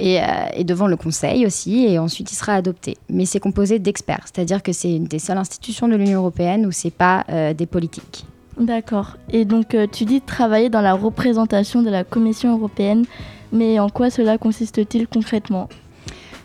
et, 0.00 0.20
euh, 0.20 0.64
devant 0.64 0.88
le 0.88 0.96
Conseil 0.96 1.46
aussi, 1.46 1.86
et 1.86 2.00
ensuite 2.00 2.32
il 2.32 2.34
sera 2.34 2.54
adopté. 2.54 2.96
Mais 3.08 3.24
c'est 3.24 3.40
composé 3.40 3.78
d'experts, 3.78 4.24
c'est-à-dire 4.24 4.64
que 4.64 4.72
c'est 4.72 4.92
une 4.92 5.04
des 5.04 5.20
seules 5.20 5.38
institutions 5.38 5.86
de 5.86 5.94
l'Union 5.94 6.18
européenne 6.18 6.66
où 6.66 6.72
c'est 6.72 6.90
pas 6.90 7.24
euh, 7.28 7.54
des 7.54 7.66
politiques. 7.66 8.26
D'accord. 8.58 9.16
Et 9.30 9.44
donc 9.44 9.74
euh, 9.74 9.86
tu 9.90 10.04
dis 10.04 10.20
travailler 10.20 10.68
dans 10.68 10.82
la 10.82 10.94
représentation 10.94 11.82
de 11.82 11.90
la 11.90 12.04
Commission 12.04 12.56
européenne, 12.56 13.04
mais 13.52 13.78
en 13.78 13.88
quoi 13.88 14.10
cela 14.10 14.38
consiste-t-il 14.38 15.08
concrètement? 15.08 15.68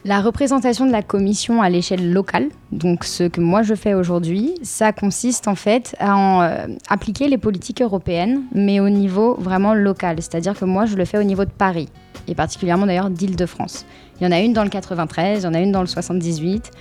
La 0.06 0.22
représentation 0.22 0.86
de 0.86 0.92
la 0.92 1.02
commission 1.02 1.62
à 1.62 1.70
l'échelle 1.70 2.14
locale, 2.14 2.48
donc 2.72 3.04
ce 3.04 3.24
que 3.24 3.42
moi 3.42 3.62
je 3.62 3.74
fais 3.74 3.94
aujourd'hui, 3.94 4.54
ça 4.64 4.94
consiste 4.94 5.50
en 5.50 5.56
fait 5.56 5.98
à 6.00 6.44
euh, 6.44 6.68
appliquer 6.88 7.28
les 7.28 7.38
politiques 7.38 7.82
européennes, 7.82 8.44
mais 8.54 8.80
au 8.80 8.90
niveau 8.90 9.36
vraiment 9.36 9.74
local. 9.74 10.18
C'est-à-dire 10.20 10.58
que 10.58 10.64
moi 10.64 10.86
je 10.86 10.96
le 10.96 11.04
fais 11.04 11.18
au 11.18 11.24
niveau 11.24 11.44
de 11.44 11.52
Paris, 11.52 11.90
et 12.30 12.36
particulièrement 12.36 12.86
d'ailleurs 12.86 13.10
d'Île-de-France. 13.10 13.86
Il 14.20 14.24
y 14.24 14.28
en 14.28 14.32
a 14.32 14.40
une 14.40 14.54
dans 14.54 14.64
le 14.64 14.70
93, 14.70 15.42
il 15.42 15.44
y 15.44 15.48
en 15.48 15.54
a 15.54 15.60
une 15.60 15.74
dans 15.74 15.82
le 15.82 15.88
78. 15.88 16.72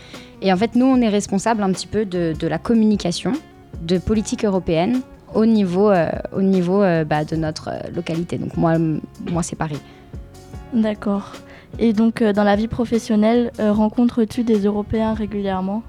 Et 0.42 0.52
en 0.52 0.56
fait, 0.56 0.76
nous, 0.76 0.87
on 0.87 1.00
est 1.00 1.09
responsable 1.09 1.62
un 1.62 1.73
petit 1.73 1.87
peu 1.87 2.04
de, 2.04 2.33
de 2.38 2.47
la 2.47 2.59
communication 2.59 3.33
de 3.83 3.99
politique 3.99 4.45
européenne 4.45 5.00
au 5.37 5.47
niveau, 5.47 5.90
euh, 5.90 6.11
au 6.33 6.43
niveau 6.43 6.83
euh, 6.83 7.05
bah, 7.05 7.25
de 7.25 7.37
notre 7.37 7.69
euh, 7.69 7.78
localité. 7.95 8.38
Donc 8.38 8.57
moi, 8.57 8.75
moi 9.31 9.43
c'est 9.43 9.57
Paris. 9.57 9.81
D'accord. 10.73 11.33
Et 11.78 11.93
donc 11.93 12.23
dans 12.23 12.45
la 12.45 12.57
vie 12.57 12.69
professionnelle, 12.69 13.52
rencontres-tu 13.59 14.43
des 14.43 14.64
Européens 14.64 15.14
régulièrement? 15.14 15.83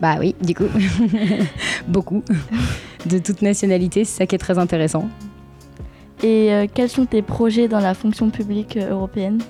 Bah 0.00 0.16
oui, 0.18 0.34
du 0.40 0.54
coup. 0.54 0.64
Beaucoup. 1.88 2.22
De 3.06 3.18
toute 3.18 3.42
nationalité, 3.42 4.04
c'est 4.04 4.18
ça 4.18 4.26
qui 4.26 4.36
est 4.36 4.38
très 4.38 4.58
intéressant. 4.58 5.08
Et 6.22 6.52
euh, 6.52 6.66
quels 6.72 6.88
sont 6.88 7.04
tes 7.04 7.22
projets 7.22 7.66
dans 7.66 7.80
la 7.80 7.94
fonction 7.94 8.30
publique 8.30 8.76
européenne? 8.76 9.40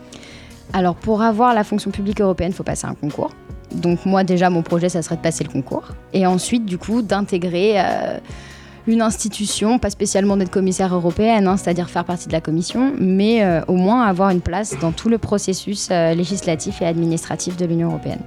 Alors, 0.73 0.95
pour 0.95 1.21
avoir 1.21 1.55
la 1.55 1.65
fonction 1.65 1.91
publique 1.91 2.21
européenne, 2.21 2.51
il 2.53 2.55
faut 2.55 2.63
passer 2.63 2.87
un 2.87 2.95
concours. 2.95 3.31
Donc, 3.75 4.07
moi, 4.07 4.25
déjà, 4.25 4.49
mon 4.49 4.63
projet, 4.63 4.89
ça 4.89 5.03
serait 5.03 5.17
de 5.17 5.21
passer 5.21 5.45
le 5.45 5.51
concours. 5.51 5.89
Et 6.15 6.27
ensuite, 6.27 6.65
du 6.65 6.79
coup, 6.79 7.03
d'intégrer 7.03 7.75
euh, 7.77 8.19
une 8.87 9.03
institution, 9.03 9.79
pas 9.79 9.91
spécialement 9.91 10.37
d'être 10.37 10.51
commissaire 10.51 10.95
européenne, 10.95 11.47
hein, 11.47 11.57
c'est-à-dire 11.57 11.89
faire 11.89 12.05
partie 12.05 12.27
de 12.29 12.33
la 12.33 12.41
commission, 12.41 12.93
mais 12.99 13.45
euh, 13.45 13.61
au 13.69 13.75
moins 13.75 14.03
avoir 14.03 14.31
une 14.31 14.41
place 14.41 14.77
dans 14.81 14.93
tout 14.93 15.09
le 15.09 15.19
processus 15.19 15.89
euh, 15.91 16.15
législatif 16.15 16.83
et 16.83 16.87
administratif 16.87 17.57
de 17.57 17.65
l'Union 17.67 17.89
européenne. 17.91 18.21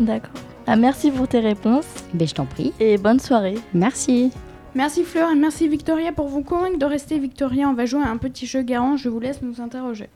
D'accord. 0.00 0.30
Ah, 0.66 0.76
merci 0.76 1.10
pour 1.10 1.28
tes 1.28 1.40
réponses 1.40 1.86
Ben, 2.14 2.26
je 2.28 2.34
t'en 2.34 2.46
prie. 2.46 2.72
et 2.80 2.98
bonne 2.98 3.20
soirée. 3.20 3.56
Merci. 3.74 4.30
Merci 4.74 5.02
Fleur 5.02 5.30
et 5.30 5.34
merci 5.34 5.66
Victoria 5.66 6.12
pour 6.12 6.28
vous 6.28 6.42
convaincre 6.42 6.78
de 6.78 6.84
rester 6.84 7.18
Victoria. 7.18 7.68
On 7.68 7.74
va 7.74 7.86
jouer 7.86 8.02
à 8.02 8.10
un 8.10 8.18
petit 8.18 8.46
jeu 8.46 8.62
garant. 8.62 8.96
Je 8.96 9.08
vous 9.08 9.18
laisse 9.18 9.40
nous 9.42 9.60
interroger. 9.60 10.08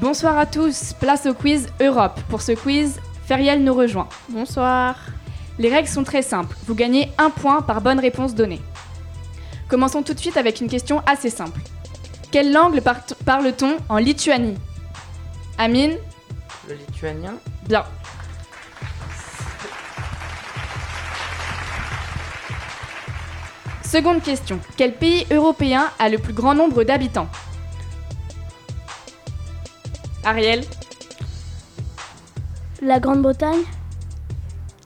Bonsoir 0.00 0.36
à 0.38 0.46
tous, 0.46 0.92
place 0.98 1.26
au 1.26 1.34
quiz 1.34 1.68
Europe. 1.80 2.20
Pour 2.28 2.42
ce 2.42 2.52
quiz, 2.52 2.98
Feriel 3.26 3.62
nous 3.64 3.74
rejoint. 3.74 4.08
Bonsoir. 4.28 4.96
Les 5.58 5.68
règles 5.68 5.88
sont 5.88 6.02
très 6.04 6.22
simples, 6.22 6.56
vous 6.66 6.74
gagnez 6.74 7.12
un 7.16 7.30
point 7.30 7.62
par 7.62 7.80
bonne 7.80 8.00
réponse 8.00 8.34
donnée. 8.34 8.60
Commençons 9.68 10.02
tout 10.02 10.12
de 10.12 10.18
suite 10.18 10.36
avec 10.36 10.60
une 10.60 10.68
question 10.68 11.00
assez 11.06 11.30
simple. 11.30 11.60
Quelle 12.32 12.52
langue 12.52 12.80
par- 12.80 13.04
parle-t-on 13.24 13.76
en 13.88 13.96
Lituanie? 13.98 14.58
Amine? 15.56 15.96
Le 16.68 16.74
lituanien? 16.74 17.34
Bien. 17.68 17.84
Seconde 23.84 24.22
question. 24.22 24.58
Quel 24.76 24.94
pays 24.94 25.24
européen 25.30 25.88
a 26.00 26.08
le 26.08 26.18
plus 26.18 26.32
grand 26.32 26.54
nombre 26.54 26.82
d'habitants? 26.82 27.28
Ariel 30.24 30.64
La 32.84 33.00
Grande-Bretagne 33.00 33.62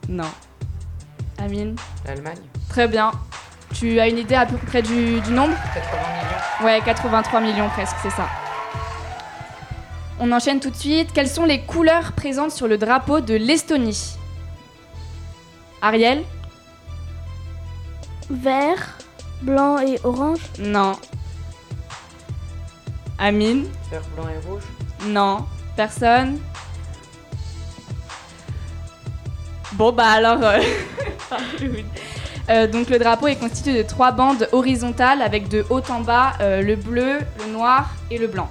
Non. 0.07 0.31
Amine 1.37 1.75
L'Allemagne 2.05 2.37
Très 2.69 2.87
bien. 2.87 3.11
Tu 3.73 3.99
as 3.99 4.07
une 4.07 4.17
idée 4.17 4.35
à 4.35 4.45
peu 4.45 4.55
près 4.55 4.81
du, 4.81 5.19
du 5.19 5.31
nombre 5.31 5.53
80 5.73 5.97
millions 6.13 6.65
Ouais, 6.65 6.81
83 6.85 7.41
millions 7.41 7.67
presque, 7.67 7.97
c'est 8.01 8.09
ça. 8.11 8.29
On 10.17 10.31
enchaîne 10.31 10.61
tout 10.61 10.69
de 10.69 10.77
suite. 10.77 11.11
Quelles 11.11 11.27
sont 11.27 11.43
les 11.43 11.59
couleurs 11.59 12.13
présentes 12.13 12.51
sur 12.51 12.69
le 12.69 12.77
drapeau 12.77 13.19
de 13.19 13.33
l'Estonie? 13.35 14.15
Ariel? 15.81 16.23
Vert, 18.29 18.97
blanc 19.41 19.77
et 19.79 19.99
orange? 20.05 20.39
Non. 20.57 20.93
Amine? 23.17 23.67
Vert, 23.91 24.03
blanc 24.15 24.29
et 24.29 24.47
rouge 24.47 24.63
Non. 25.05 25.45
Personne? 25.75 26.39
Bon 29.79 29.93
bah 29.93 30.07
alors... 30.11 30.43
euh, 30.43 30.59
euh, 32.49 32.67
donc 32.67 32.89
le 32.89 32.99
drapeau 32.99 33.27
est 33.27 33.37
constitué 33.37 33.81
de 33.81 33.87
trois 33.87 34.11
bandes 34.11 34.49
horizontales 34.51 35.21
avec 35.21 35.47
de 35.47 35.65
haut 35.69 35.81
en 35.89 36.01
bas 36.01 36.33
euh, 36.41 36.61
le 36.61 36.75
bleu, 36.75 37.19
le 37.39 37.51
noir 37.53 37.89
et 38.11 38.17
le 38.17 38.27
blanc. 38.27 38.49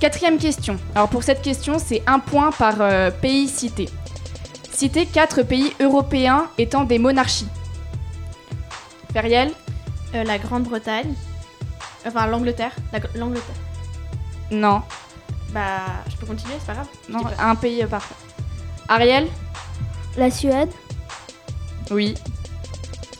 Quatrième 0.00 0.38
question. 0.38 0.78
Alors 0.94 1.10
pour 1.10 1.22
cette 1.22 1.42
question, 1.42 1.78
c'est 1.78 2.02
un 2.06 2.18
point 2.18 2.50
par 2.50 2.76
euh, 2.80 3.10
pays 3.10 3.46
cité. 3.46 3.90
Citez 4.72 5.04
quatre 5.04 5.42
pays 5.42 5.74
européens 5.78 6.46
étant 6.56 6.84
des 6.84 6.98
monarchies. 6.98 7.48
Feriel 9.12 9.52
la 10.14 10.38
Grande-Bretagne. 10.38 11.12
Enfin, 12.06 12.26
l'Angleterre. 12.26 12.72
La- 12.92 13.00
L'Angleterre. 13.14 13.54
Non. 14.50 14.80
Bah, 15.50 15.60
je 16.10 16.16
peux 16.16 16.26
continuer, 16.26 16.54
c'est 16.58 16.66
pas 16.66 16.72
grave. 16.74 16.86
Non, 17.10 17.20
un 17.38 17.54
pays 17.54 17.82
euh, 17.82 17.86
par 17.86 18.02
Ariel 18.92 19.26
La 20.18 20.30
Suède. 20.30 20.68
Oui. 21.90 22.12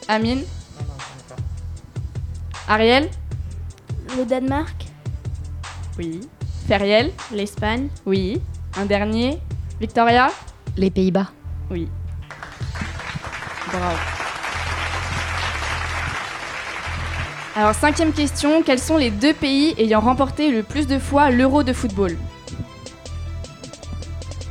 Amine 0.07 0.41
Non, 0.41 0.85
non, 0.87 0.95
je 0.99 1.35
connais 1.35 1.41
Ariel 2.69 3.09
Le 4.19 4.27
Danemark. 4.27 4.85
Oui. 5.99 6.21
Feriel 6.69 7.11
L'Espagne. 7.33 7.89
Oui. 8.05 8.39
Un 8.77 8.85
dernier 8.85 9.39
Victoria 9.81 10.31
Les 10.77 10.91
Pays-Bas. 10.91 11.29
Oui. 11.71 11.89
Bravo. 13.69 13.97
Alors, 17.57 17.75
cinquième 17.75 18.13
question. 18.13 18.63
Quels 18.63 18.79
sont 18.79 18.99
les 18.99 19.11
deux 19.11 19.33
pays 19.33 19.75
ayant 19.79 20.01
remporté 20.01 20.51
le 20.51 20.65
plus 20.65 20.87
de 20.87 20.99
fois 20.99 21.31
l'Euro 21.31 21.63
de 21.63 21.73
football? 21.73 22.19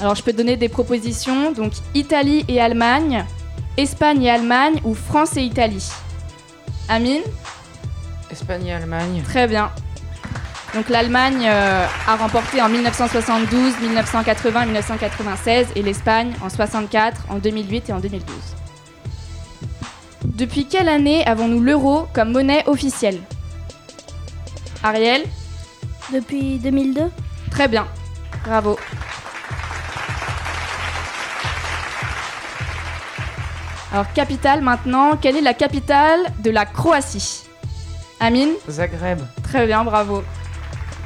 Alors, 0.01 0.15
je 0.15 0.23
peux 0.23 0.33
donner 0.33 0.57
des 0.57 0.67
propositions. 0.67 1.51
Donc, 1.51 1.73
Italie 1.93 2.43
et 2.47 2.59
Allemagne, 2.59 3.23
Espagne 3.77 4.23
et 4.23 4.31
Allemagne 4.31 4.81
ou 4.83 4.95
France 4.95 5.37
et 5.37 5.43
Italie 5.43 5.87
Amine. 6.89 7.21
Espagne 8.31 8.65
et 8.65 8.73
Allemagne. 8.73 9.21
Très 9.23 9.47
bien. 9.47 9.71
Donc 10.73 10.87
l'Allemagne 10.87 11.45
euh, 11.45 11.85
a 12.07 12.15
remporté 12.15 12.61
en 12.61 12.69
1972, 12.69 13.79
1980, 13.81 14.65
1996 14.65 15.67
et 15.75 15.81
l'Espagne 15.81 16.33
en 16.41 16.49
64, 16.49 17.25
en 17.29 17.39
2008 17.39 17.89
et 17.89 17.93
en 17.93 17.99
2012. 17.99 18.35
Depuis 20.23 20.65
quelle 20.65 20.87
année 20.87 21.25
avons-nous 21.25 21.59
l'euro 21.59 22.07
comme 22.13 22.31
monnaie 22.31 22.63
officielle? 22.67 23.19
Ariel? 24.81 25.23
Depuis 26.13 26.57
2002. 26.59 27.11
Très 27.51 27.67
bien. 27.67 27.85
Bravo. 28.45 28.77
Alors 33.91 34.11
capitale 34.13 34.61
maintenant, 34.61 35.17
quelle 35.17 35.35
est 35.35 35.41
la 35.41 35.53
capitale 35.53 36.19
de 36.39 36.49
la 36.49 36.65
Croatie? 36.65 37.43
Amine? 38.21 38.51
Zagreb. 38.69 39.19
Très 39.43 39.65
bien, 39.65 39.83
bravo. 39.83 40.23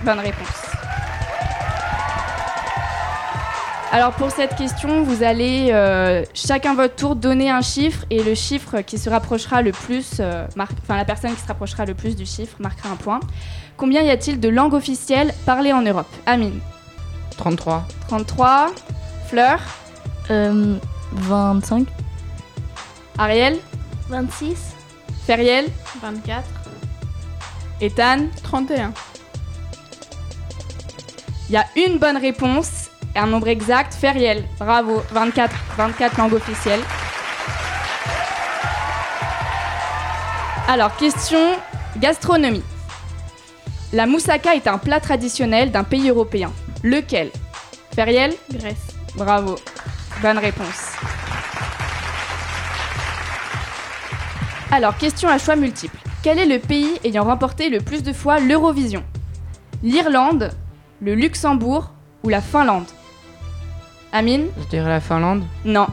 Bonne 0.04 0.20
réponse. 0.20 0.76
Alors 3.92 4.12
pour 4.12 4.30
cette 4.30 4.56
question, 4.56 5.04
vous 5.04 5.24
allez 5.24 5.70
euh, 5.72 6.24
chacun 6.34 6.76
votre 6.76 6.96
tour 6.96 7.16
donner 7.16 7.50
un 7.50 7.62
chiffre 7.62 8.04
et 8.10 8.22
le 8.22 8.36
chiffre 8.36 8.82
qui 8.82 8.98
se 8.98 9.10
rapprochera 9.10 9.62
le 9.62 9.72
plus, 9.72 10.18
euh, 10.20 10.46
enfin 10.58 10.98
la 10.98 11.06
personne 11.06 11.34
qui 11.34 11.42
se 11.42 11.48
rapprochera 11.48 11.86
le 11.86 11.94
plus 11.94 12.16
du 12.16 12.26
chiffre 12.26 12.58
marquera 12.60 12.90
un 12.90 12.98
point. 12.98 13.22
Combien 13.78 14.02
y 14.02 14.10
a-t-il 14.10 14.40
de 14.40 14.50
langues 14.50 14.74
officielles 14.74 15.34
parlées 15.46 15.72
en 15.72 15.82
Europe? 15.82 16.10
Amine? 16.26 16.60
33. 17.38 17.88
33. 18.10 18.72
Fleur? 19.30 19.60
Euh, 20.30 20.76
25. 21.14 21.88
Ariel 23.18 23.60
26. 24.10 24.58
Feriel 25.26 25.68
24. 26.02 26.44
Ethan 27.82 28.28
31. 28.44 28.94
Il 31.50 31.54
y 31.54 31.58
a 31.58 31.66
une 31.76 31.98
bonne 31.98 32.18
réponse 32.18 32.90
et 33.16 33.20
un 33.20 33.28
nombre 33.28 33.48
exact. 33.48 33.94
Feriel, 33.94 34.44
bravo. 34.60 35.02
24, 35.12 35.56
24 35.78 36.18
langues 36.18 36.34
officielles. 36.34 36.82
Alors, 40.68 40.96
question 40.98 41.58
gastronomie. 41.98 42.64
La 43.94 44.08
moussaka 44.08 44.56
est 44.56 44.68
un 44.68 44.78
plat 44.78 45.00
traditionnel 45.00 45.72
d'un 45.72 45.84
pays 45.84 46.10
européen. 46.10 46.52
Lequel? 46.84 47.32
Feriel? 47.96 48.34
Grèce. 48.52 48.88
Bravo. 49.16 49.56
Bonne 50.22 50.40
réponse. 50.40 50.96
Alors, 54.76 54.98
question 54.98 55.30
à 55.30 55.38
choix 55.38 55.56
multiples. 55.56 55.96
Quel 56.22 56.38
est 56.38 56.46
le 56.46 56.60
pays 56.60 57.00
ayant 57.06 57.24
remporté 57.24 57.70
le 57.70 57.80
plus 57.80 58.04
de 58.04 58.12
fois 58.12 58.42
l'Eurovision? 58.42 59.06
L'Irlande, 59.84 60.52
le 61.02 61.16
Luxembourg 61.16 61.92
ou 62.24 62.28
la 62.30 62.42
Finlande? 62.42 62.84
Amine? 64.12 64.48
Je 64.60 64.68
dirais 64.68 64.90
la 64.90 65.00
Finlande. 65.00 65.46
Non. 65.64 65.88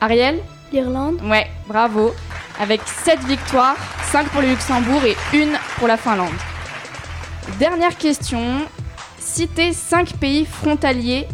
Ariel? 0.00 0.38
L'Irlande. 0.72 1.20
Ouais, 1.22 1.46
bravo. 1.68 2.14
Avec 2.58 2.80
7 2.86 3.22
victoires, 3.24 3.76
5 4.10 4.26
pour 4.30 4.40
le 4.40 4.48
Luxembourg 4.48 5.02
et 5.04 5.14
1 5.36 5.48
pour 5.78 5.86
la 5.86 5.98
Finlande. 5.98 6.32
Dernière 7.58 7.98
question. 7.98 8.62
Citez 9.18 9.74
5 9.74 10.14
pays 10.14 10.46
frontaliers 10.46 11.28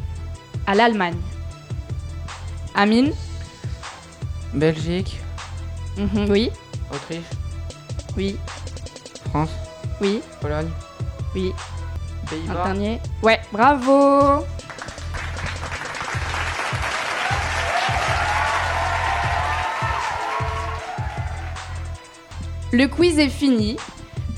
à 0.67 0.75
l'Allemagne. 0.75 1.19
Amine? 2.75 3.13
Belgique. 4.53 5.21
Mhm, 5.97 6.27
Oui, 6.29 6.51
Autriche. 6.93 7.25
oui, 8.17 8.37
France. 9.31 9.51
oui, 10.01 10.21
Pologne. 10.41 10.71
oui. 11.35 11.53
Un 12.25 12.31
Pays-Bas. 12.31 12.65
dernier. 12.65 13.01
Ouais, 13.23 13.41
bravo 13.53 14.45
Le 22.73 22.87
quiz 22.87 23.19
est 23.19 23.29
fini. 23.29 23.77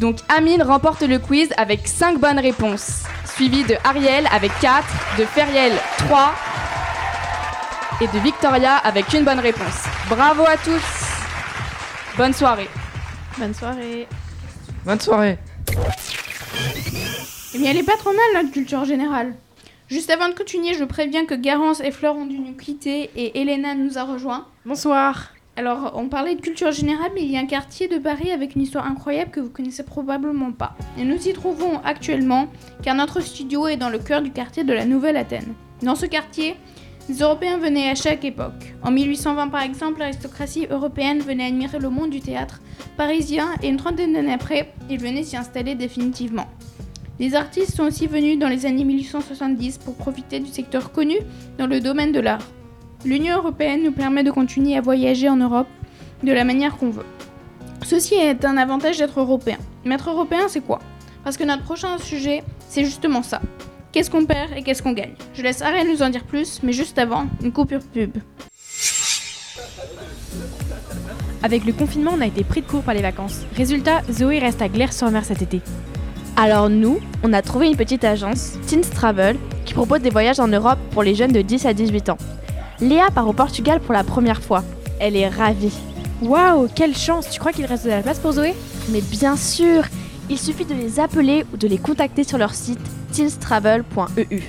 Donc 0.01 0.19
Amine 0.29 0.63
remporte 0.63 1.03
le 1.03 1.19
quiz 1.19 1.51
avec 1.59 1.87
5 1.87 2.19
bonnes 2.19 2.39
réponses, 2.39 3.03
suivi 3.27 3.65
de 3.65 3.75
Ariel 3.85 4.27
avec 4.33 4.51
4, 4.61 4.85
de 5.19 5.25
Feriel 5.25 5.73
3 5.99 6.33
et 8.01 8.07
de 8.07 8.19
Victoria 8.21 8.77
avec 8.77 9.13
une 9.13 9.25
bonne 9.25 9.41
réponse. 9.41 9.85
Bravo 10.09 10.45
à 10.47 10.57
tous 10.57 11.10
Bonne 12.17 12.33
soirée 12.33 12.69
Bonne 13.39 13.55
soirée. 13.55 14.09
Bonne 14.85 15.01
soirée. 15.01 15.39
Eh 17.55 17.59
bien, 17.59 17.71
elle 17.71 17.79
est 17.79 17.85
pas 17.85 17.97
trop 17.97 18.11
mal, 18.11 18.43
notre 18.43 18.51
culture 18.53 18.85
générale. 18.85 19.35
Juste 19.89 20.11
avant 20.11 20.29
de 20.29 20.35
continuer, 20.35 20.75
je 20.75 20.85
préviens 20.85 21.25
que 21.25 21.35
Garance 21.35 21.81
et 21.81 21.93
Fleur 21.93 22.17
ont 22.17 22.27
dû 22.27 22.39
nous 22.39 22.55
quitter 22.55 23.11
et 23.17 23.41
Elena 23.41 23.75
nous 23.75 23.97
a 23.97 24.05
rejoints. 24.05 24.47
Bonsoir. 24.67 25.33
Alors, 25.57 25.93
on 25.95 26.09
parlait 26.09 26.35
de 26.35 26.41
culture 26.41 26.73
générale, 26.73 27.11
mais 27.15 27.23
il 27.23 27.31
y 27.31 27.37
a 27.37 27.41
un 27.41 27.47
quartier 27.47 27.87
de 27.87 27.99
Paris 27.99 28.31
avec 28.33 28.55
une 28.57 28.63
histoire 28.63 28.87
incroyable 28.87 29.31
que 29.31 29.41
vous 29.41 29.51
connaissez 29.51 29.85
probablement 29.85 30.53
pas. 30.53 30.75
Et 30.99 31.05
nous 31.05 31.29
y 31.29 31.33
trouvons 31.33 31.81
actuellement, 31.85 32.49
car 32.83 32.95
notre 32.95 33.21
studio 33.21 33.69
est 33.69 33.77
dans 33.77 33.91
le 33.91 33.99
cœur 33.99 34.21
du 34.23 34.33
quartier 34.33 34.65
de 34.65 34.73
la 34.73 34.85
Nouvelle-Athènes. 34.85 35.55
Dans 35.83 35.95
ce 35.95 36.07
quartier, 36.07 36.57
les 37.09 37.19
Européens 37.19 37.59
venaient 37.59 37.91
à 37.91 37.95
chaque 37.95 38.25
époque. 38.25 38.75
En 38.83 38.91
1820, 38.91 39.49
par 39.49 39.63
exemple, 39.63 39.99
l'aristocratie 39.99 40.67
européenne 40.71 41.21
venait 41.21 41.47
admirer 41.47 41.79
le 41.79 41.91
monde 41.91 42.11
du 42.11 42.21
théâtre 42.21 42.61
parisien 42.97 43.49
et 43.63 43.69
une 43.69 43.77
trentaine 43.77 44.13
d'années 44.13 44.33
après, 44.33 44.73
ils 44.89 45.01
venaient 45.01 45.23
s'y 45.23 45.37
installer 45.37 45.75
définitivement. 45.75 46.47
Les 47.19 47.35
artistes 47.35 47.77
sont 47.77 47.85
aussi 47.85 48.07
venus 48.07 48.39
dans 48.39 48.49
les 48.49 48.65
années 48.65 48.85
1870 48.85 49.79
pour 49.79 49.95
profiter 49.95 50.41
du 50.41 50.51
secteur 50.51 50.93
connu 50.93 51.17
dans 51.59 51.67
le 51.67 51.81
domaine 51.81 52.13
de 52.13 52.21
l'art. 52.21 52.47
L'Union 53.05 53.37
européenne 53.37 53.83
nous 53.83 53.93
permet 53.93 54.23
de 54.23 54.31
continuer 54.31 54.77
à 54.77 54.81
voyager 54.81 55.29
en 55.29 55.37
Europe 55.37 55.69
de 56.23 56.33
la 56.33 56.45
manière 56.45 56.77
qu'on 56.77 56.91
veut. 56.91 57.07
Ceci 57.83 58.15
est 58.15 58.45
un 58.45 58.57
avantage 58.57 58.99
d'être 58.99 59.21
européen. 59.21 59.59
Mais 59.85 59.95
être 59.95 60.11
européen, 60.11 60.49
c'est 60.49 60.61
quoi? 60.61 60.79
Parce 61.25 61.37
que 61.37 61.45
notre 61.45 61.63
prochain 61.63 61.99
sujet, 61.99 62.43
c'est 62.69 62.85
justement 62.85 63.23
ça. 63.23 63.41
Qu'est-ce 63.93 64.09
qu'on 64.09 64.25
perd 64.25 64.53
et 64.57 64.63
qu'est-ce 64.63 64.85
qu'on 64.85 64.93
gagne? 64.93 65.15
Je 65.35 65.43
laisse 65.43 65.63
Ariel 65.63 65.89
nous 65.89 66.01
en 66.03 66.11
dire 66.11 66.23
plus, 66.23 66.61
mais 66.63 66.73
juste 66.73 66.97
avant, 66.97 67.27
une 67.43 67.51
coupure 67.51 67.81
pub. 67.93 68.19
Avec 71.43 71.65
le 71.65 71.73
confinement, 71.73 72.13
on 72.17 72.21
a 72.21 72.27
été 72.27 72.45
pris 72.45 72.61
de 72.61 72.67
court 72.67 72.83
par 72.83 72.95
les 72.95 73.03
vacances. 73.03 73.41
Résultat, 73.57 74.03
Zoé 74.09 74.39
reste 74.39 74.63
à 74.63 74.69
Glaire-sur-Mer 74.69 75.25
cet 75.25 75.43
été. 75.43 75.61
Alors 76.37 76.71
nous, 76.71 77.01
on 77.25 77.33
a 77.33 77.43
trouvé 77.43 77.67
une 77.67 77.77
petite 77.77 78.05
agence, 78.05 78.53
Teens 78.69 78.89
Travel, 78.95 79.37
qui 79.65 79.75
propose 79.75 80.03
des 80.03 80.11
voyages 80.11 80.39
en 80.39 80.47
Europe 80.47 80.79
pour 80.93 81.03
les 81.03 81.17
jeunes 81.17 81.33
de 81.33 81.43
10 81.43 81.67
à 81.67 81.75
18 81.75 82.11
ans. 82.11 82.19
Léa 82.81 83.11
part 83.13 83.27
au 83.27 83.33
Portugal 83.33 83.81
pour 83.81 83.93
la 83.93 84.05
première 84.05 84.41
fois. 84.41 84.63
Elle 85.01 85.17
est 85.17 85.29
ravie. 85.29 85.77
Waouh, 86.23 86.69
quelle 86.73 86.97
chance 86.97 87.29
Tu 87.29 87.41
crois 87.41 87.53
qu'il 87.53 87.65
reste 87.65 87.87
de 87.87 87.91
la 87.91 88.03
place 88.03 88.21
pour 88.21 88.33
Zoé? 88.33 88.55
Mais 88.91 89.01
bien 89.01 89.37
sûr, 89.37 89.83
il 90.29 90.39
suffit 90.39 90.65
de 90.65 90.75
les 90.75 91.01
appeler 91.01 91.45
ou 91.53 91.57
de 91.57 91.67
les 91.67 91.79
contacter 91.79 92.23
sur 92.23 92.39
leur 92.39 92.55
site 92.55 92.79
teenstravel.eu. 93.13 94.43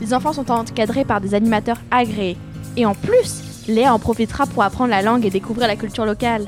Les 0.00 0.14
enfants 0.14 0.32
sont 0.32 0.50
encadrés 0.50 1.04
par 1.04 1.20
des 1.20 1.34
animateurs 1.34 1.80
agréés. 1.90 2.36
Et 2.76 2.86
en 2.86 2.94
plus, 2.94 3.42
Léa 3.68 3.94
en 3.94 3.98
profitera 3.98 4.46
pour 4.46 4.62
apprendre 4.62 4.90
la 4.90 5.02
langue 5.02 5.26
et 5.26 5.30
découvrir 5.30 5.66
la 5.68 5.76
culture 5.76 6.06
locale. 6.06 6.46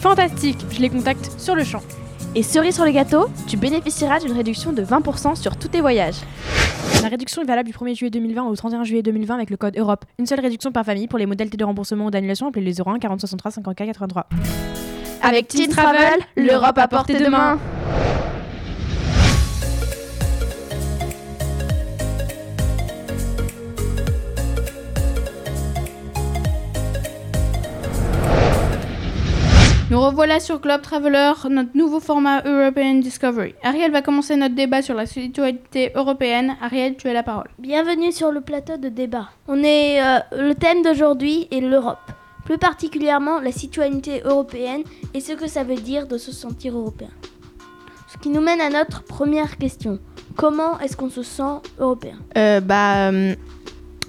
Fantastique 0.00 0.58
Je 0.70 0.80
les 0.80 0.88
contacte 0.88 1.30
sur 1.38 1.54
le 1.54 1.64
champ. 1.64 1.82
Et 2.34 2.42
cerise 2.42 2.74
sur 2.74 2.84
le 2.84 2.92
gâteau, 2.92 3.26
tu 3.46 3.56
bénéficieras 3.56 4.20
d'une 4.20 4.32
réduction 4.32 4.72
de 4.72 4.82
20% 4.82 5.36
sur 5.36 5.56
tous 5.56 5.68
tes 5.68 5.80
voyages. 5.80 6.16
La 7.02 7.08
réduction 7.08 7.42
est 7.42 7.44
valable 7.44 7.68
du 7.68 7.74
1er 7.74 7.94
juillet 7.94 8.10
2020 8.10 8.44
au 8.44 8.56
31 8.56 8.84
juillet 8.84 9.02
2020 9.02 9.34
avec 9.34 9.50
le 9.50 9.56
code 9.56 9.76
Europe. 9.76 10.04
Une 10.18 10.26
seule 10.26 10.40
réduction 10.40 10.72
par 10.72 10.84
famille 10.84 11.08
pour 11.08 11.18
les 11.18 11.26
modalités 11.26 11.56
de 11.56 11.64
remboursement 11.64 12.06
ou 12.06 12.10
d'annulation 12.10 12.48
appelez 12.48 12.64
les 12.64 12.80
01 12.80 12.98
40 12.98 13.20
63 13.20 13.50
54 13.50 13.86
83. 13.86 14.26
Avec 15.22 15.48
Teen 15.48 15.68
Travel, 15.68 16.20
l'Europe 16.36 16.78
à 16.78 16.88
portée 16.88 17.18
de 17.18 17.28
main. 17.28 17.58
Nous 29.92 30.00
revoilà 30.00 30.40
sur 30.40 30.58
Globe 30.58 30.80
Traveler, 30.80 31.32
notre 31.50 31.76
nouveau 31.76 32.00
format 32.00 32.42
European 32.46 32.94
Discovery. 32.94 33.54
Ariel 33.62 33.92
va 33.92 34.00
commencer 34.00 34.36
notre 34.36 34.54
débat 34.54 34.80
sur 34.80 34.94
la 34.94 35.04
citoyenneté 35.04 35.92
européenne. 35.94 36.56
Ariel, 36.62 36.96
tu 36.96 37.08
as 37.08 37.12
la 37.12 37.22
parole. 37.22 37.50
Bienvenue 37.58 38.10
sur 38.10 38.32
le 38.32 38.40
plateau 38.40 38.78
de 38.78 38.88
débat. 38.88 39.28
On 39.48 39.62
est 39.62 40.02
euh, 40.02 40.20
le 40.32 40.54
thème 40.54 40.82
d'aujourd'hui 40.82 41.46
est 41.50 41.60
l'Europe. 41.60 42.10
Plus 42.46 42.56
particulièrement 42.56 43.38
la 43.38 43.52
citoyenneté 43.52 44.22
européenne 44.24 44.82
et 45.12 45.20
ce 45.20 45.34
que 45.34 45.46
ça 45.46 45.62
veut 45.62 45.74
dire 45.74 46.06
de 46.06 46.16
se 46.16 46.32
sentir 46.32 46.74
européen. 46.74 47.10
Ce 48.10 48.16
qui 48.16 48.30
nous 48.30 48.40
mène 48.40 48.62
à 48.62 48.70
notre 48.70 49.02
première 49.02 49.58
question. 49.58 49.98
Comment 50.36 50.80
est-ce 50.80 50.96
qu'on 50.96 51.10
se 51.10 51.22
sent 51.22 51.60
européen? 51.78 52.16
Euh, 52.38 52.62
bah, 52.62 53.10
euh, 53.10 53.34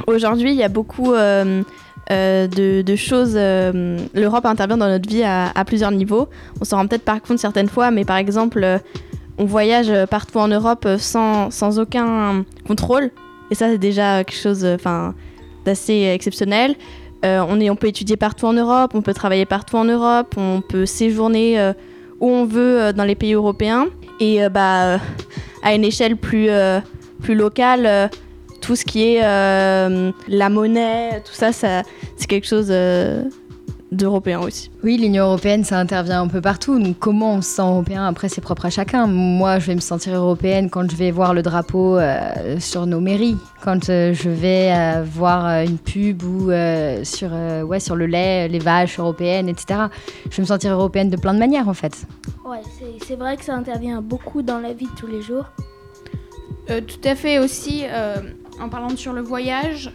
aujourd'hui, 0.08 0.52
il 0.52 0.58
y 0.58 0.64
a 0.64 0.70
beaucoup 0.70 1.14
euh, 2.12 2.48
de, 2.48 2.96
choses. 2.96 3.34
euh, 3.36 3.98
L'Europe 4.14 4.46
intervient 4.46 4.78
dans 4.78 4.88
notre 4.88 5.10
vie 5.10 5.24
à, 5.24 5.52
plusieurs 5.66 5.92
niveaux. 5.92 6.28
On 6.60 6.66
s'en 6.66 6.78
rend 6.78 6.88
peut-être 6.88 7.06
pas 7.06 7.20
compte 7.20 7.40
certaines 7.40 7.70
fois, 7.70 7.92
mais 7.92 8.06
par 8.06 8.18
exemple, 8.18 8.64
euh, 8.64 8.78
on 9.38 9.46
voyage 9.46 9.92
partout 10.10 10.38
en 10.38 10.48
Europe 10.48 10.88
sans, 10.98 11.50
sans 11.50 11.80
aucun 11.80 12.44
contrôle. 12.68 13.12
Et 13.52 13.56
ça, 13.56 13.68
c'est 13.70 13.78
déjà 13.78 14.24
quelque 14.24 14.40
chose 14.40 14.68
d'assez 15.66 16.12
exceptionnel. 16.14 16.76
On, 17.24 17.60
est, 17.62 17.70
on 17.70 17.76
peut 17.78 17.88
étudier 17.88 18.18
partout 18.18 18.48
en 18.48 18.54
Europe, 18.54 18.92
on 18.94 19.02
peut 19.02 19.14
travailler 19.14 19.46
partout 19.46 19.78
en 19.78 19.86
Europe, 19.86 20.36
on 20.38 20.62
peut 20.62 20.86
séjourner 20.86 21.72
où 22.20 22.30
on 22.30 22.46
veut 22.46 22.92
dans 22.94 23.06
les 23.06 23.16
pays 23.16 23.34
européens. 23.34 23.88
Et 24.20 24.48
bah, 24.50 25.00
à 25.64 25.74
une 25.74 25.86
échelle 25.86 26.18
plus, 26.18 26.50
plus 27.22 27.36
locale, 27.36 28.10
tout 28.64 28.76
ce 28.78 28.86
qui 28.86 29.04
est 29.16 29.22
euh, 29.24 30.12
la 30.30 30.50
monnaie, 30.50 31.22
tout 31.26 31.34
ça, 31.34 31.52
ça 31.52 31.84
c'est 32.16 32.28
quelque 32.28 32.48
chose 32.48 32.68
euh, 32.70 33.24
d'européen 33.92 34.40
aussi. 34.40 34.72
Oui, 34.84 34.98
l'Union 34.98 35.26
européenne, 35.26 35.64
ça 35.66 35.78
intervient 35.78 36.22
un 36.22 36.28
peu 36.30 36.40
partout. 36.42 36.80
Donc, 36.80 36.98
comment 36.98 37.34
on 37.36 37.42
se 37.42 37.50
sent 37.50 37.62
européen? 37.62 38.08
Après, 38.08 38.30
c'est 38.30 38.42
propre 38.42 38.66
à 38.66 38.70
chacun. 38.70 39.06
Moi, 39.06 39.60
je 39.60 39.68
vais 39.68 39.76
me 39.76 39.82
sentir 39.82 40.16
européenne 40.16 40.70
quand 40.70 40.90
je 40.90 40.96
vais 40.96 41.12
voir 41.12 41.34
le 41.34 41.42
drapeau 41.44 41.98
euh, 41.98 42.58
sur 42.60 42.86
nos 42.88 43.00
mairies, 43.02 43.38
quand 43.64 43.90
euh, 43.90 44.14
je 44.14 44.30
vais 44.30 44.72
euh, 44.74 45.04
voir 45.06 45.46
une 45.62 45.78
pub 45.78 46.24
ou 46.24 46.50
euh, 46.50 47.04
sur, 47.04 47.30
euh, 47.34 47.62
ouais, 47.64 47.80
sur 47.82 47.96
le 47.96 48.06
lait, 48.08 48.48
les 48.48 48.60
vaches 48.60 48.98
européennes, 48.98 49.48
etc. 49.50 49.82
Je 50.32 50.38
vais 50.38 50.42
me 50.44 50.48
sentir 50.48 50.72
européenne 50.72 51.10
de 51.10 51.18
plein 51.18 51.34
de 51.36 51.40
manières, 51.40 51.68
en 51.68 51.74
fait. 51.76 52.06
Ouais, 52.50 52.62
c'est- 52.80 53.06
c'est 53.06 53.16
vrai 53.16 53.36
que 53.38 53.44
ça 53.44 53.54
intervient 53.54 54.02
beaucoup 54.02 54.42
dans 54.42 54.60
la 54.60 54.74
vie 54.74 54.86
de 54.88 54.96
tous 55.00 55.08
les 55.08 55.22
jours. 55.22 55.46
Euh, 56.70 56.80
tout 56.82 57.08
à 57.08 57.14
fait 57.14 57.38
aussi, 57.40 57.84
euh, 57.86 58.16
en 58.60 58.70
parlant 58.70 58.96
sur 58.96 59.14
le 59.14 59.22
voyage, 59.22 59.92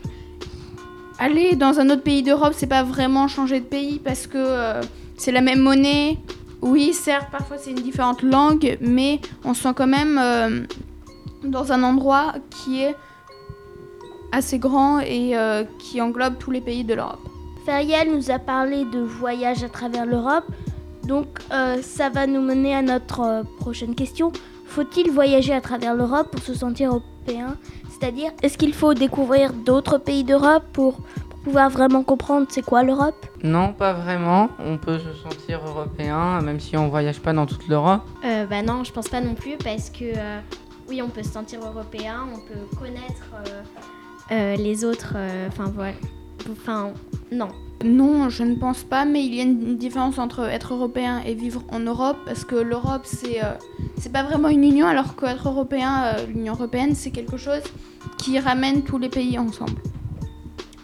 aller 1.18 1.56
dans 1.56 1.80
un 1.80 1.90
autre 1.90 2.02
pays 2.02 2.22
d'Europe, 2.22 2.54
c'est 2.56 2.66
pas 2.66 2.82
vraiment 2.82 3.28
changer 3.28 3.60
de 3.60 3.64
pays 3.64 3.98
parce 3.98 4.26
que 4.26 4.38
euh, 4.38 4.80
c'est 5.16 5.32
la 5.32 5.40
même 5.40 5.60
monnaie. 5.60 6.18
Oui, 6.62 6.92
certes, 6.92 7.28
parfois 7.30 7.58
c'est 7.58 7.70
une 7.70 7.82
différente 7.82 8.22
langue, 8.22 8.78
mais 8.80 9.20
on 9.44 9.54
se 9.54 9.62
sent 9.62 9.74
quand 9.76 9.86
même 9.86 10.18
euh, 10.18 10.60
dans 11.44 11.72
un 11.72 11.82
endroit 11.82 12.34
qui 12.50 12.82
est 12.82 12.96
assez 14.32 14.58
grand 14.58 15.00
et 15.00 15.36
euh, 15.36 15.64
qui 15.78 16.00
englobe 16.00 16.38
tous 16.38 16.50
les 16.50 16.60
pays 16.60 16.84
de 16.84 16.94
l'Europe. 16.94 17.20
Feriel 17.64 18.12
nous 18.12 18.30
a 18.30 18.38
parlé 18.38 18.84
de 18.84 19.00
voyage 19.00 19.62
à 19.62 19.68
travers 19.68 20.06
l'Europe. 20.06 20.44
Donc 21.04 21.38
ça 21.80 22.10
va 22.10 22.26
nous 22.26 22.42
mener 22.42 22.74
à 22.74 22.82
notre 22.82 23.42
prochaine 23.58 23.94
question. 23.94 24.30
Faut-il 24.66 25.10
voyager 25.10 25.54
à 25.54 25.62
travers 25.62 25.94
l'Europe 25.94 26.30
pour 26.30 26.42
se 26.42 26.52
sentir 26.52 26.90
européen 26.90 27.56
C'est-à-dire, 28.00 28.30
est-ce 28.42 28.56
qu'il 28.58 28.72
faut 28.74 28.94
découvrir 28.94 29.52
d'autres 29.52 29.98
pays 29.98 30.22
d'Europe 30.24 30.64
pour, 30.72 30.96
pour 31.30 31.38
pouvoir 31.40 31.70
vraiment 31.70 32.02
comprendre 32.04 32.46
c'est 32.48 32.62
quoi 32.62 32.82
l'Europe? 32.82 33.26
Non, 33.42 33.72
pas 33.72 33.92
vraiment. 33.92 34.50
On 34.64 34.76
peut 34.78 34.98
se 34.98 35.12
sentir 35.14 35.61
européen, 35.66 36.40
même 36.42 36.61
si 36.61 36.76
on 36.76 36.88
voyage 36.88 37.20
pas 37.20 37.32
dans 37.32 37.46
toute 37.46 37.66
l'Europe. 37.68 38.02
Euh, 38.24 38.46
bah 38.46 38.62
non, 38.62 38.84
je 38.84 38.92
pense 38.92 39.08
pas 39.08 39.20
non 39.20 39.34
plus 39.34 39.56
parce 39.56 39.90
que 39.90 40.04
euh, 40.16 40.38
oui, 40.88 41.02
on 41.02 41.08
peut 41.08 41.22
se 41.22 41.30
sentir 41.30 41.61
européen, 41.64 42.26
on 42.32 42.37
peut 42.38 42.76
connaître 42.78 43.24
euh, 43.34 43.62
euh, 44.32 44.56
les 44.56 44.84
autres. 44.84 45.14
euh, 45.16 45.48
Enfin 45.48 45.70
voilà. 45.74 45.94
Enfin 46.50 46.90
non. 47.32 47.48
Non, 47.84 48.28
je 48.28 48.42
ne 48.42 48.56
pense 48.56 48.82
pas, 48.82 49.04
mais 49.04 49.24
il 49.24 49.34
y 49.34 49.40
a 49.40 49.44
une 49.44 49.76
différence 49.76 50.18
entre 50.18 50.40
être 50.48 50.74
européen 50.74 51.22
et 51.24 51.34
vivre 51.34 51.62
en 51.70 51.78
Europe, 51.78 52.16
parce 52.26 52.44
que 52.44 52.56
l'Europe, 52.56 53.02
c'est 53.04 53.42
euh, 53.42 53.54
pas 54.12 54.24
vraiment 54.24 54.48
une 54.48 54.64
union, 54.64 54.86
alors 54.88 55.14
qu'être 55.14 55.48
européen, 55.48 56.04
euh, 56.06 56.26
l'Union 56.26 56.54
européenne, 56.54 56.96
c'est 56.96 57.12
quelque 57.12 57.36
chose 57.36 57.62
qui 58.18 58.38
ramène 58.40 58.82
tous 58.82 58.98
les 58.98 59.08
pays 59.08 59.38
ensemble. 59.38 59.80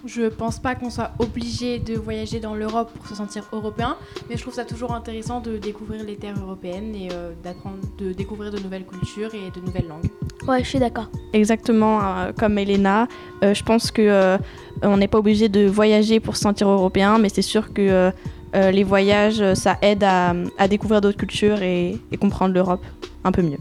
Je 0.07 0.29
pense 0.29 0.59
pas 0.59 0.75
qu'on 0.75 0.91
soit 0.91 1.13
obligé 1.19 1.79
de 1.79 1.95
voyager 1.95 2.39
dans 2.39 2.55
l'Europe 2.55 2.91
pour 2.95 3.07
se 3.07 3.15
sentir 3.15 3.45
européen, 3.53 3.97
mais 4.29 4.37
je 4.37 4.43
trouve 4.43 4.53
ça 4.53 4.67
toujours 4.67 4.93
intéressant 4.93 5.41
de 5.41 5.57
découvrir 5.57 6.05
les 6.05 6.17
terres 6.17 6.39
européennes 6.39 6.95
et 6.95 7.09
euh, 7.11 7.33
d'apprendre, 7.43 7.79
de 7.99 8.13
découvrir 8.13 8.51
de 8.53 8.59
nouvelles 8.59 8.85
cultures 8.85 9.35
et 9.35 9.51
de 9.51 9.65
nouvelles 9.65 9.89
langues. 9.89 10.11
Ouais, 10.47 10.63
je 10.63 10.69
suis 10.69 10.79
d'accord. 10.79 11.07
Exactement 11.33 12.01
euh, 12.03 12.33
comme 12.39 12.59
Elena. 12.59 13.09
Euh, 13.43 13.55
je 13.55 13.63
pense 13.65 13.91
que 13.91 14.03
euh, 14.03 14.37
on 14.83 14.99
n'est 14.99 15.09
pas 15.09 15.19
obligé 15.19 15.49
de 15.49 15.67
voyager 15.67 16.21
pour 16.21 16.37
se 16.37 16.43
sentir 16.43 16.69
européen, 16.69 17.19
mais 17.19 17.31
c'est 17.31 17.41
sûr 17.41 17.73
que 17.73 17.81
euh, 17.81 18.11
euh, 18.55 18.71
les 18.71 18.85
voyages, 18.85 19.55
ça 19.55 19.79
aide 19.81 20.05
à, 20.05 20.35
à 20.59 20.69
découvrir 20.69 21.01
d'autres 21.01 21.17
cultures 21.17 21.63
et, 21.63 21.99
et 22.13 22.17
comprendre 22.19 22.53
l'Europe 22.53 22.85
un 23.25 23.33
peu 23.33 23.41
mieux. 23.41 23.59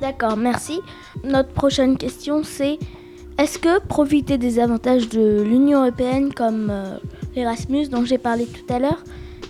D'accord, 0.00 0.38
merci. 0.38 0.80
Notre 1.24 1.50
prochaine 1.50 1.98
question, 1.98 2.42
c'est 2.42 2.78
est-ce 3.38 3.58
que 3.58 3.80
profiter 3.80 4.38
des 4.38 4.58
avantages 4.58 5.08
de 5.08 5.42
l'Union 5.42 5.82
européenne 5.82 6.32
comme 6.32 6.68
euh, 6.70 6.96
l'Erasmus 7.34 7.88
dont 7.88 8.04
j'ai 8.04 8.18
parlé 8.18 8.46
tout 8.46 8.72
à 8.72 8.78
l'heure, 8.78 9.02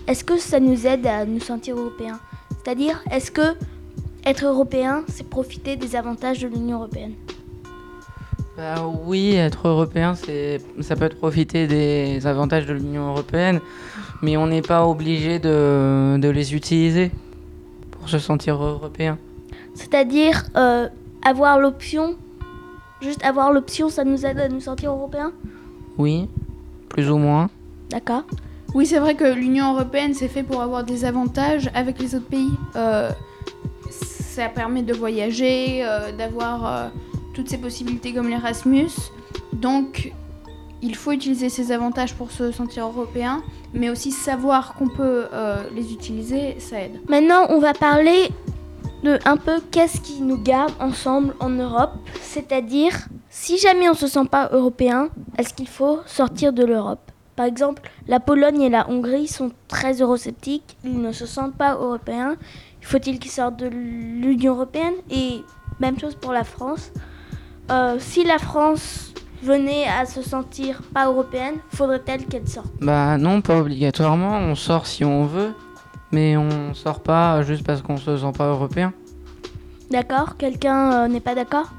est-ce 0.07 0.23
que 0.23 0.37
ça 0.37 0.59
nous 0.59 0.87
aide 0.87 1.05
à 1.05 1.25
nous 1.25 1.39
sentir 1.39 1.77
européens? 1.77 2.19
C'est-à-dire, 2.49 3.03
est-ce 3.11 3.31
que 3.31 3.55
être 4.25 4.45
européen, 4.45 5.03
c'est 5.07 5.27
profiter 5.27 5.75
des 5.75 5.95
avantages 5.95 6.39
de 6.39 6.47
l'Union 6.47 6.77
européenne? 6.77 7.13
Bah 8.57 8.87
oui, 9.05 9.35
être 9.35 9.67
européen, 9.67 10.15
c'est, 10.15 10.61
ça 10.79 10.95
peut 10.95 11.05
être 11.05 11.17
profiter 11.17 11.67
des 11.67 12.25
avantages 12.25 12.65
de 12.65 12.73
l'Union 12.73 13.09
européenne, 13.09 13.59
mais 14.21 14.37
on 14.37 14.47
n'est 14.47 14.61
pas 14.61 14.87
obligé 14.87 15.39
de, 15.39 16.17
de 16.17 16.29
les 16.29 16.55
utiliser 16.55 17.11
pour 17.91 18.09
se 18.09 18.17
sentir 18.17 18.63
européen. 18.63 19.19
C'est-à-dire 19.73 20.45
euh, 20.55 20.87
avoir 21.23 21.59
l'option, 21.59 22.15
juste 23.05 23.23
avoir 23.23 23.53
l'option, 23.53 23.89
ça 23.89 24.03
nous 24.03 24.25
aide 24.25 24.39
à 24.39 24.49
nous 24.49 24.59
sentir 24.59 24.91
européens 24.91 25.31
Oui, 25.97 26.27
plus 26.89 27.09
ou 27.09 27.17
moins. 27.17 27.49
D'accord 27.89 28.23
Oui, 28.73 28.85
c'est 28.85 28.99
vrai 28.99 29.15
que 29.15 29.33
l'Union 29.33 29.73
européenne, 29.73 30.13
c'est 30.13 30.27
fait 30.27 30.43
pour 30.43 30.61
avoir 30.61 30.83
des 30.83 31.05
avantages 31.05 31.69
avec 31.73 31.99
les 31.99 32.15
autres 32.15 32.27
pays. 32.27 32.51
Euh, 32.75 33.11
ça 34.35 34.49
permet 34.49 34.81
de 34.81 34.93
voyager, 34.93 35.85
euh, 35.85 36.11
d'avoir 36.11 36.65
euh, 36.65 36.87
toutes 37.33 37.47
ces 37.47 37.57
possibilités 37.57 38.13
comme 38.13 38.27
l'Erasmus. 38.27 38.91
Donc, 39.53 40.11
il 40.81 40.95
faut 40.95 41.11
utiliser 41.13 41.49
ces 41.49 41.71
avantages 41.71 42.13
pour 42.13 42.31
se 42.31 42.51
sentir 42.51 42.85
européen, 42.85 43.41
mais 43.73 43.89
aussi 43.89 44.11
savoir 44.11 44.73
qu'on 44.75 44.89
peut 44.89 45.27
euh, 45.33 45.63
les 45.73 45.93
utiliser, 45.93 46.57
ça 46.59 46.81
aide. 46.81 46.99
Maintenant, 47.07 47.47
on 47.49 47.59
va 47.59 47.73
parler 47.73 48.29
un 49.25 49.37
peu 49.37 49.61
qu'est-ce 49.71 50.01
qui 50.01 50.21
nous 50.21 50.41
garde 50.41 50.73
ensemble 50.79 51.33
en 51.39 51.49
Europe, 51.49 51.93
c'est-à-dire 52.21 52.93
si 53.29 53.57
jamais 53.57 53.89
on 53.89 53.93
se 53.93 54.07
sent 54.07 54.25
pas 54.29 54.49
européen, 54.51 55.09
est-ce 55.37 55.53
qu'il 55.53 55.67
faut 55.67 55.99
sortir 56.05 56.53
de 56.53 56.65
l'Europe? 56.65 57.11
Par 57.35 57.45
exemple, 57.45 57.89
la 58.07 58.19
Pologne 58.19 58.61
et 58.61 58.69
la 58.69 58.89
Hongrie 58.89 59.27
sont 59.27 59.51
très 59.67 60.01
eurosceptiques, 60.01 60.77
ils 60.83 61.01
ne 61.01 61.11
se 61.11 61.25
sentent 61.25 61.55
pas 61.55 61.73
européens. 61.73 62.35
Faut-il 62.81 63.19
qu'ils 63.19 63.31
sortent 63.31 63.57
de 63.57 63.67
l'Union 63.67 64.53
européenne? 64.53 64.93
Et 65.09 65.41
même 65.79 65.99
chose 65.99 66.15
pour 66.15 66.31
la 66.31 66.43
France. 66.43 66.91
Euh, 67.71 67.97
si 67.99 68.23
la 68.23 68.37
France 68.37 69.13
venait 69.41 69.85
à 69.87 70.05
se 70.05 70.21
sentir 70.21 70.81
pas 70.93 71.07
européenne, 71.07 71.55
faudrait-elle 71.69 72.25
qu'elle 72.25 72.47
sorte? 72.47 72.71
Bah 72.79 73.17
non, 73.17 73.41
pas 73.41 73.59
obligatoirement, 73.59 74.37
on 74.37 74.55
sort 74.55 74.87
si 74.87 75.03
on 75.03 75.25
veut, 75.25 75.53
mais 76.11 76.37
on 76.37 76.73
sort 76.73 77.01
pas 77.01 77.41
juste 77.43 77.65
parce 77.65 77.81
qu'on 77.81 77.97
se 77.97 78.17
sent 78.17 78.31
pas 78.37 78.47
européen. 78.47 78.93
D'accord 79.91 80.37
Quelqu'un 80.37 80.91
euh, 80.91 81.07
n'est 81.07 81.19
pas 81.19 81.35
d'accord? 81.35 81.71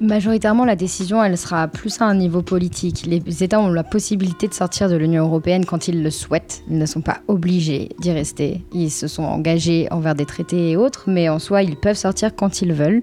Majoritairement, 0.00 0.64
la 0.64 0.76
décision, 0.76 1.22
elle 1.22 1.36
sera 1.36 1.68
plus 1.68 2.00
à 2.00 2.06
un 2.06 2.14
niveau 2.14 2.40
politique. 2.40 3.04
Les 3.06 3.44
États 3.44 3.60
ont 3.60 3.68
la 3.68 3.84
possibilité 3.84 4.48
de 4.48 4.54
sortir 4.54 4.88
de 4.88 4.96
l'Union 4.96 5.24
européenne 5.26 5.66
quand 5.66 5.88
ils 5.88 6.02
le 6.02 6.10
souhaitent. 6.10 6.62
Ils 6.70 6.78
ne 6.78 6.86
sont 6.86 7.02
pas 7.02 7.18
obligés 7.28 7.90
d'y 7.98 8.10
rester. 8.10 8.62
Ils 8.72 8.90
se 8.90 9.08
sont 9.08 9.24
engagés 9.24 9.88
envers 9.90 10.14
des 10.14 10.24
traités 10.24 10.70
et 10.70 10.76
autres, 10.78 11.04
mais 11.06 11.28
en 11.28 11.38
soi, 11.38 11.62
ils 11.62 11.76
peuvent 11.76 11.98
sortir 11.98 12.34
quand 12.34 12.62
ils 12.62 12.72
veulent. 12.72 13.02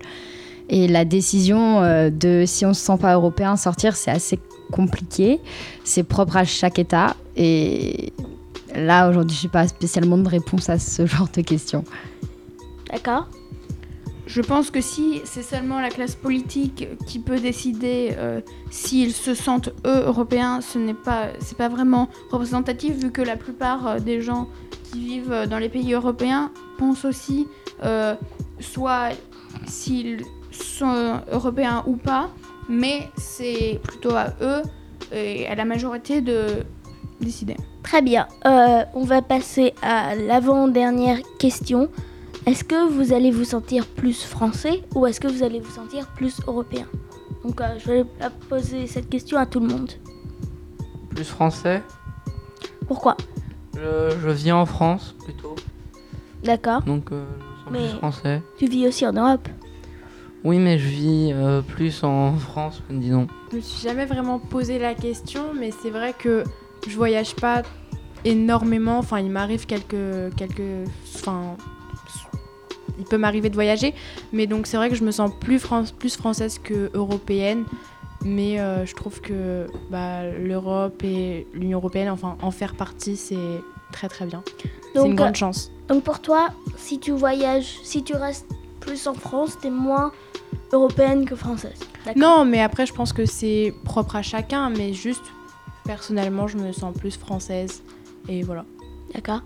Et 0.69 0.87
la 0.87 1.05
décision 1.05 1.83
euh, 1.83 2.09
de 2.09 2.45
si 2.47 2.65
on 2.65 2.73
se 2.73 2.81
sent 2.81 2.97
pas 2.99 3.13
européen 3.13 3.55
sortir, 3.57 3.95
c'est 3.95 4.11
assez 4.11 4.39
compliqué. 4.71 5.39
C'est 5.83 6.03
propre 6.03 6.37
à 6.37 6.45
chaque 6.45 6.79
État. 6.79 7.15
Et 7.35 8.11
là, 8.77 9.09
aujourd'hui, 9.09 9.35
je 9.35 9.47
n'ai 9.47 9.51
pas 9.51 9.67
spécialement 9.67 10.17
de 10.17 10.29
réponse 10.29 10.69
à 10.69 10.79
ce 10.79 11.05
genre 11.05 11.27
de 11.33 11.41
questions. 11.41 11.83
D'accord 12.91 13.27
Je 14.25 14.41
pense 14.41 14.71
que 14.71 14.81
si 14.81 15.21
c'est 15.25 15.43
seulement 15.43 15.81
la 15.81 15.89
classe 15.89 16.15
politique 16.15 16.87
qui 17.05 17.19
peut 17.19 17.39
décider 17.39 18.13
euh, 18.17 18.41
s'ils 18.69 19.13
se 19.13 19.33
sentent 19.33 19.69
eux 19.85 20.03
européens, 20.05 20.61
ce 20.61 20.77
n'est 20.77 20.93
pas 20.93 21.27
c'est 21.39 21.57
pas 21.57 21.69
vraiment 21.69 22.09
représentatif 22.31 22.95
vu 22.95 23.11
que 23.11 23.21
la 23.21 23.35
plupart 23.35 23.87
euh, 23.87 23.99
des 23.99 24.21
gens 24.21 24.47
qui 24.91 24.99
vivent 24.99 25.31
euh, 25.31 25.47
dans 25.47 25.59
les 25.59 25.69
pays 25.69 25.93
européens 25.93 26.51
pensent 26.77 27.05
aussi 27.05 27.47
euh, 27.83 28.15
soit 28.59 29.09
s'ils 29.65 30.23
sont 30.51 31.21
européens 31.31 31.83
ou 31.85 31.95
pas, 31.95 32.29
mais 32.69 33.09
c'est 33.17 33.79
plutôt 33.83 34.15
à 34.15 34.33
eux 34.41 34.61
et 35.13 35.47
à 35.47 35.55
la 35.55 35.65
majorité 35.65 36.21
de 36.21 36.63
décider. 37.19 37.55
Très 37.83 38.01
bien. 38.01 38.27
Euh, 38.45 38.83
on 38.93 39.03
va 39.03 39.21
passer 39.21 39.73
à 39.81 40.15
l'avant-dernière 40.15 41.19
question. 41.39 41.89
Est-ce 42.45 42.63
que 42.63 42.89
vous 42.89 43.13
allez 43.13 43.31
vous 43.31 43.43
sentir 43.43 43.85
plus 43.87 44.23
français 44.23 44.83
ou 44.95 45.05
est-ce 45.05 45.19
que 45.19 45.27
vous 45.27 45.43
allez 45.43 45.59
vous 45.59 45.71
sentir 45.71 46.07
plus 46.15 46.37
européen? 46.47 46.85
Donc 47.43 47.59
euh, 47.61 47.65
je 47.79 47.91
vais 47.91 48.05
poser 48.49 48.87
cette 48.87 49.09
question 49.09 49.37
à 49.37 49.45
tout 49.45 49.59
le 49.59 49.67
monde. 49.67 49.91
Plus 51.09 51.25
français, 51.25 51.81
Pourquoi? 52.87 53.17
Je, 53.75 54.15
je 54.21 54.29
vis 54.29 54.51
en 54.51 54.65
France 54.65 55.15
plutôt, 55.23 55.55
D'accord. 56.43 56.81
donc 56.83 57.11
euh, 57.11 57.25
je 57.65 57.71
me 57.73 57.77
sens 57.79 57.89
plus 57.89 57.97
français. 57.97 58.41
Tu 58.57 58.67
vis 58.67 58.87
aussi 58.87 59.05
en 59.05 59.13
Europe? 59.13 59.47
Oui, 60.43 60.57
mais 60.59 60.77
je 60.79 60.87
vis 60.87 61.31
euh, 61.33 61.61
plus 61.61 62.03
en 62.03 62.33
France, 62.37 62.81
disons. 62.89 63.27
Je 63.51 63.57
me 63.57 63.61
suis 63.61 63.81
jamais 63.87 64.05
vraiment 64.05 64.39
posé 64.39 64.79
la 64.79 64.93
question, 64.93 65.53
mais 65.53 65.71
c'est 65.81 65.89
vrai 65.89 66.13
que 66.17 66.43
je 66.89 66.95
voyage 66.95 67.35
pas 67.35 67.61
énormément. 68.25 68.97
Enfin, 68.99 69.19
il 69.19 69.29
m'arrive 69.29 69.65
quelques, 69.65 70.35
quelques, 70.35 70.89
enfin, 71.15 71.55
il 72.99 73.05
peut 73.05 73.17
m'arriver 73.17 73.49
de 73.49 73.55
voyager, 73.55 73.93
mais 74.33 74.47
donc 74.47 74.67
c'est 74.67 74.77
vrai 74.77 74.89
que 74.89 74.95
je 74.95 75.03
me 75.03 75.11
sens 75.11 75.31
plus, 75.39 75.59
fran- 75.59 75.83
plus 75.99 76.15
française 76.17 76.59
que 76.59 76.89
européenne. 76.93 77.63
Mais 78.25 78.59
euh, 78.59 78.83
je 78.85 78.95
trouve 78.95 79.21
que 79.21 79.67
bah, 79.91 80.27
l'Europe 80.27 81.03
et 81.03 81.45
l'Union 81.53 81.77
européenne, 81.77 82.09
enfin, 82.09 82.35
en 82.41 82.49
faire 82.49 82.75
partie, 82.75 83.15
c'est 83.15 83.37
très 83.93 84.09
très 84.09 84.25
bien. 84.25 84.43
C'est 84.95 85.05
une 85.05 85.13
grande 85.15 85.29
euh, 85.29 85.33
chance. 85.35 85.71
Donc 85.87 86.03
pour 86.03 86.19
toi, 86.19 86.49
si 86.77 86.99
tu 86.99 87.11
voyages, 87.11 87.77
si 87.83 88.03
tu 88.03 88.15
restes 88.15 88.47
plus 88.79 89.05
en 89.07 89.13
France, 89.13 89.57
t'es 89.61 89.69
moins 89.69 90.11
européenne 90.73 91.25
que 91.25 91.35
française. 91.35 91.77
Non, 92.15 92.43
mais 92.43 92.59
après, 92.59 92.87
je 92.87 92.93
pense 92.93 93.13
que 93.13 93.25
c'est 93.25 93.71
propre 93.85 94.15
à 94.15 94.23
chacun, 94.23 94.71
mais 94.71 94.93
juste 94.93 95.23
personnellement, 95.87 96.47
je 96.47 96.57
me 96.57 96.71
sens 96.71 96.95
plus 96.95 97.17
française. 97.17 97.81
Et 98.29 98.43
voilà. 98.43 98.65
D'accord. 99.15 99.41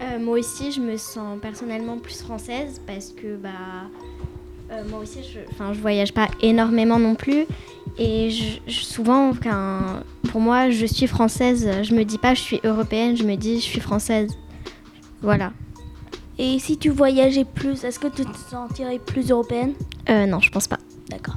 Euh, 0.00 0.18
moi 0.18 0.38
aussi, 0.38 0.72
je 0.72 0.80
me 0.80 0.96
sens 0.96 1.38
personnellement 1.40 1.98
plus 1.98 2.20
française 2.22 2.80
parce 2.86 3.10
que 3.10 3.36
bah, 3.36 3.50
euh, 4.72 4.82
moi 4.88 5.00
aussi, 5.00 5.18
je, 5.22 5.40
enfin, 5.52 5.74
je 5.74 5.80
voyage 5.80 6.12
pas 6.14 6.28
énormément 6.40 6.98
non 6.98 7.14
plus. 7.14 7.44
Et 7.98 8.30
je- 8.30 8.60
je- 8.66 8.80
souvent, 8.80 9.32
quand, 9.34 10.00
pour 10.30 10.40
moi, 10.40 10.70
je 10.70 10.86
suis 10.86 11.06
française. 11.06 11.68
Je 11.82 11.94
me 11.94 12.04
dis 12.04 12.16
pas 12.18 12.32
je 12.34 12.40
suis 12.40 12.60
européenne, 12.64 13.14
je 13.16 13.24
me 13.24 13.36
dis 13.36 13.56
je 13.56 13.64
suis 13.64 13.80
française. 13.80 14.30
Voilà. 15.20 15.52
Et 16.38 16.58
si 16.58 16.78
tu 16.78 16.88
voyageais 16.88 17.44
plus, 17.44 17.84
est-ce 17.84 17.98
que 17.98 18.06
tu 18.06 18.24
te 18.24 18.36
sentirais 18.50 18.98
plus 18.98 19.30
européenne? 19.30 19.74
Euh, 20.08 20.24
non, 20.24 20.40
je 20.40 20.50
pense 20.50 20.66
pas. 20.66 20.78
D'accord. 21.10 21.36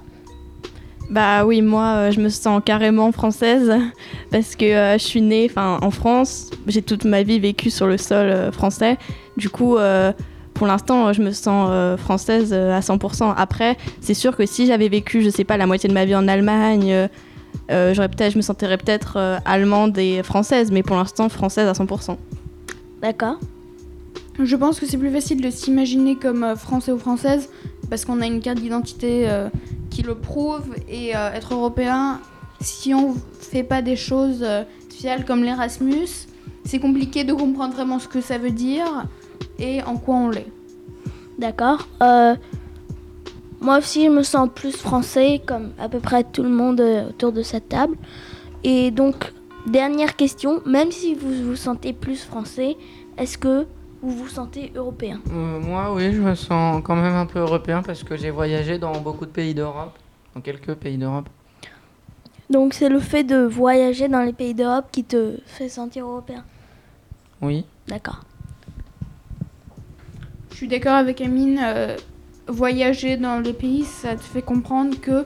Bah 1.13 1.45
oui, 1.45 1.61
moi 1.61 1.93
euh, 1.95 2.11
je 2.11 2.19
me 2.19 2.29
sens 2.29 2.59
carrément 2.65 3.11
française 3.11 3.71
parce 4.31 4.55
que 4.55 4.65
euh, 4.65 4.93
je 4.93 5.03
suis 5.03 5.21
née 5.21 5.51
en 5.55 5.91
France, 5.91 6.49
j'ai 6.65 6.81
toute 6.81 7.05
ma 7.05 7.21
vie 7.21 7.39
vécu 7.39 7.69
sur 7.69 7.85
le 7.85 7.99
sol 7.99 8.25
euh, 8.29 8.51
français. 8.51 8.97
Du 9.37 9.47
coup, 9.51 9.77
euh, 9.77 10.11
pour 10.55 10.65
l'instant, 10.65 11.13
je 11.13 11.21
me 11.21 11.29
sens 11.29 11.67
euh, 11.69 11.97
française 11.97 12.49
euh, 12.51 12.75
à 12.75 12.79
100%. 12.79 13.31
Après, 13.37 13.77
c'est 14.01 14.15
sûr 14.15 14.35
que 14.35 14.47
si 14.47 14.65
j'avais 14.65 14.89
vécu, 14.89 15.21
je 15.21 15.29
sais 15.29 15.43
pas, 15.43 15.55
la 15.55 15.67
moitié 15.67 15.87
de 15.87 15.93
ma 15.93 16.05
vie 16.05 16.15
en 16.15 16.27
Allemagne, 16.27 16.91
euh, 16.91 17.07
euh, 17.69 17.93
j'aurais 17.93 18.09
peut-être, 18.09 18.31
je 18.31 18.37
me 18.37 18.41
sentirais 18.41 18.79
peut-être 18.79 19.17
euh, 19.17 19.37
allemande 19.45 19.95
et 19.99 20.23
française, 20.23 20.71
mais 20.71 20.81
pour 20.81 20.95
l'instant 20.95 21.29
française 21.29 21.67
à 21.67 21.73
100%. 21.73 22.17
D'accord. 23.03 23.37
Je 24.41 24.55
pense 24.55 24.79
que 24.79 24.87
c'est 24.87 24.97
plus 24.97 25.11
facile 25.11 25.41
de 25.41 25.51
s'imaginer 25.51 26.15
comme 26.15 26.43
euh, 26.43 26.55
français 26.55 26.91
ou 26.91 26.97
française 26.97 27.49
parce 27.91 28.03
qu'on 28.03 28.19
a 28.21 28.25
une 28.25 28.39
carte 28.39 28.59
d'identité 28.59 29.29
euh, 29.29 29.49
qui 29.93 30.01
le 30.01 30.15
prouve 30.15 30.75
et 30.89 31.15
euh, 31.15 31.31
être 31.33 31.53
européen, 31.53 32.19
si 32.59 32.93
on 32.93 33.15
fait 33.39 33.63
pas 33.63 33.81
des 33.81 33.95
choses 33.95 34.41
euh, 34.41 34.63
spéciales 34.89 35.23
comme 35.23 35.43
l'Erasmus, 35.43 36.27
c'est 36.65 36.79
compliqué 36.79 37.23
de 37.23 37.33
comprendre 37.33 37.73
vraiment 37.73 37.99
ce 37.99 38.07
que 38.07 38.21
ça 38.21 38.37
veut 38.37 38.51
dire 38.51 39.05
et 39.59 39.83
en 39.83 39.97
quoi 39.97 40.15
on 40.15 40.29
l'est. 40.29 40.47
D'accord. 41.37 41.87
Euh, 42.01 42.35
moi 43.61 43.77
aussi, 43.77 44.05
je 44.05 44.09
me 44.09 44.23
sens 44.23 44.49
plus 44.53 44.75
français, 44.75 45.41
comme 45.45 45.71
à 45.79 45.89
peu 45.89 45.99
près 45.99 46.23
tout 46.23 46.43
le 46.43 46.49
monde 46.49 46.81
euh, 46.81 47.09
autour 47.09 47.31
de 47.31 47.43
cette 47.43 47.69
table. 47.69 47.95
Et 48.63 48.91
donc, 48.91 49.31
dernière 49.67 50.15
question, 50.15 50.61
même 50.65 50.91
si 50.91 51.13
vous 51.13 51.33
vous 51.49 51.55
sentez 51.55 51.93
plus 51.93 52.23
français, 52.23 52.77
est-ce 53.17 53.37
que 53.37 53.65
vous 54.03 54.11
vous 54.11 54.27
sentez 54.27 54.71
européen 54.75 55.19
Euh, 55.31 55.59
moi, 55.59 55.93
oui, 55.93 56.11
je 56.13 56.21
me 56.21 56.35
sens 56.35 56.81
quand 56.83 56.95
même 56.95 57.15
un 57.15 57.25
peu 57.25 57.39
européen 57.39 57.81
parce 57.81 58.03
que 58.03 58.17
j'ai 58.17 58.29
voyagé 58.29 58.77
dans 58.77 58.99
beaucoup 58.99 59.25
de 59.25 59.31
pays 59.31 59.53
d'Europe, 59.55 59.97
dans 60.35 60.41
quelques 60.41 60.75
pays 60.75 60.97
d'Europe. 60.97 61.29
Donc 62.49 62.73
c'est 62.73 62.89
le 62.89 62.99
fait 62.99 63.23
de 63.23 63.37
voyager 63.45 64.09
dans 64.09 64.21
les 64.21 64.33
pays 64.33 64.53
d'Europe 64.53 64.85
qui 64.91 65.03
te 65.05 65.37
fait 65.45 65.69
sentir 65.69 66.05
européen. 66.05 66.43
Oui. 67.41 67.65
D'accord. 67.87 68.21
Je 70.51 70.57
suis 70.57 70.67
d'accord 70.67 70.93
avec 70.93 71.21
Amine. 71.21 71.59
euh, 71.63 71.95
voyager 72.47 73.15
dans 73.15 73.39
les 73.39 73.53
pays, 73.53 73.85
ça 73.85 74.15
te 74.15 74.21
fait 74.21 74.41
comprendre 74.41 74.99
que 74.99 75.25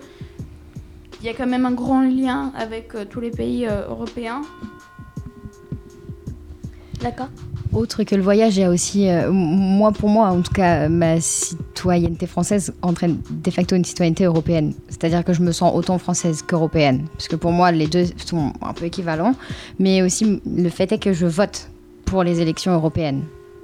il 1.19 1.25
y 1.25 1.29
a 1.29 1.33
quand 1.33 1.47
même 1.47 1.65
un 1.65 1.71
grand 1.71 2.01
lien 2.01 2.51
avec 2.55 2.93
euh, 2.93 3.03
tous 3.03 3.19
les 3.19 3.31
pays 3.31 3.65
euh, 3.65 3.87
européens. 3.89 4.43
D'accord. 7.01 7.29
Autre 7.73 8.03
que 8.03 8.15
le 8.15 8.21
voyage, 8.21 8.57
il 8.57 8.61
y 8.61 8.63
a 8.63 8.69
aussi, 8.69 9.09
euh, 9.09 9.31
moi 9.31 9.91
pour 9.91 10.09
moi 10.09 10.29
en 10.29 10.41
tout 10.41 10.53
cas, 10.53 10.89
ma 10.89 11.19
citoyenneté 11.19 12.25
française 12.25 12.73
entraîne 12.81 13.19
de 13.29 13.51
facto 13.51 13.75
une 13.75 13.85
citoyenneté 13.85 14.23
européenne. 14.23 14.73
C'est-à-dire 14.89 15.23
que 15.23 15.33
je 15.33 15.41
me 15.41 15.51
sens 15.51 15.73
autant 15.75 15.97
française 15.97 16.41
qu'européenne. 16.41 17.05
Parce 17.13 17.27
que 17.27 17.35
pour 17.35 17.51
moi, 17.51 17.71
les 17.71 17.87
deux 17.87 18.05
sont 18.25 18.53
un 18.61 18.73
peu 18.73 18.85
équivalents. 18.85 19.35
Mais 19.79 20.01
aussi, 20.01 20.41
le 20.45 20.69
fait 20.69 20.91
est 20.91 20.97
que 20.97 21.13
je 21.13 21.25
vote 21.25 21.69
pour 22.05 22.23
les 22.23 22.41
élections 22.41 22.71
européennes. 22.73 23.23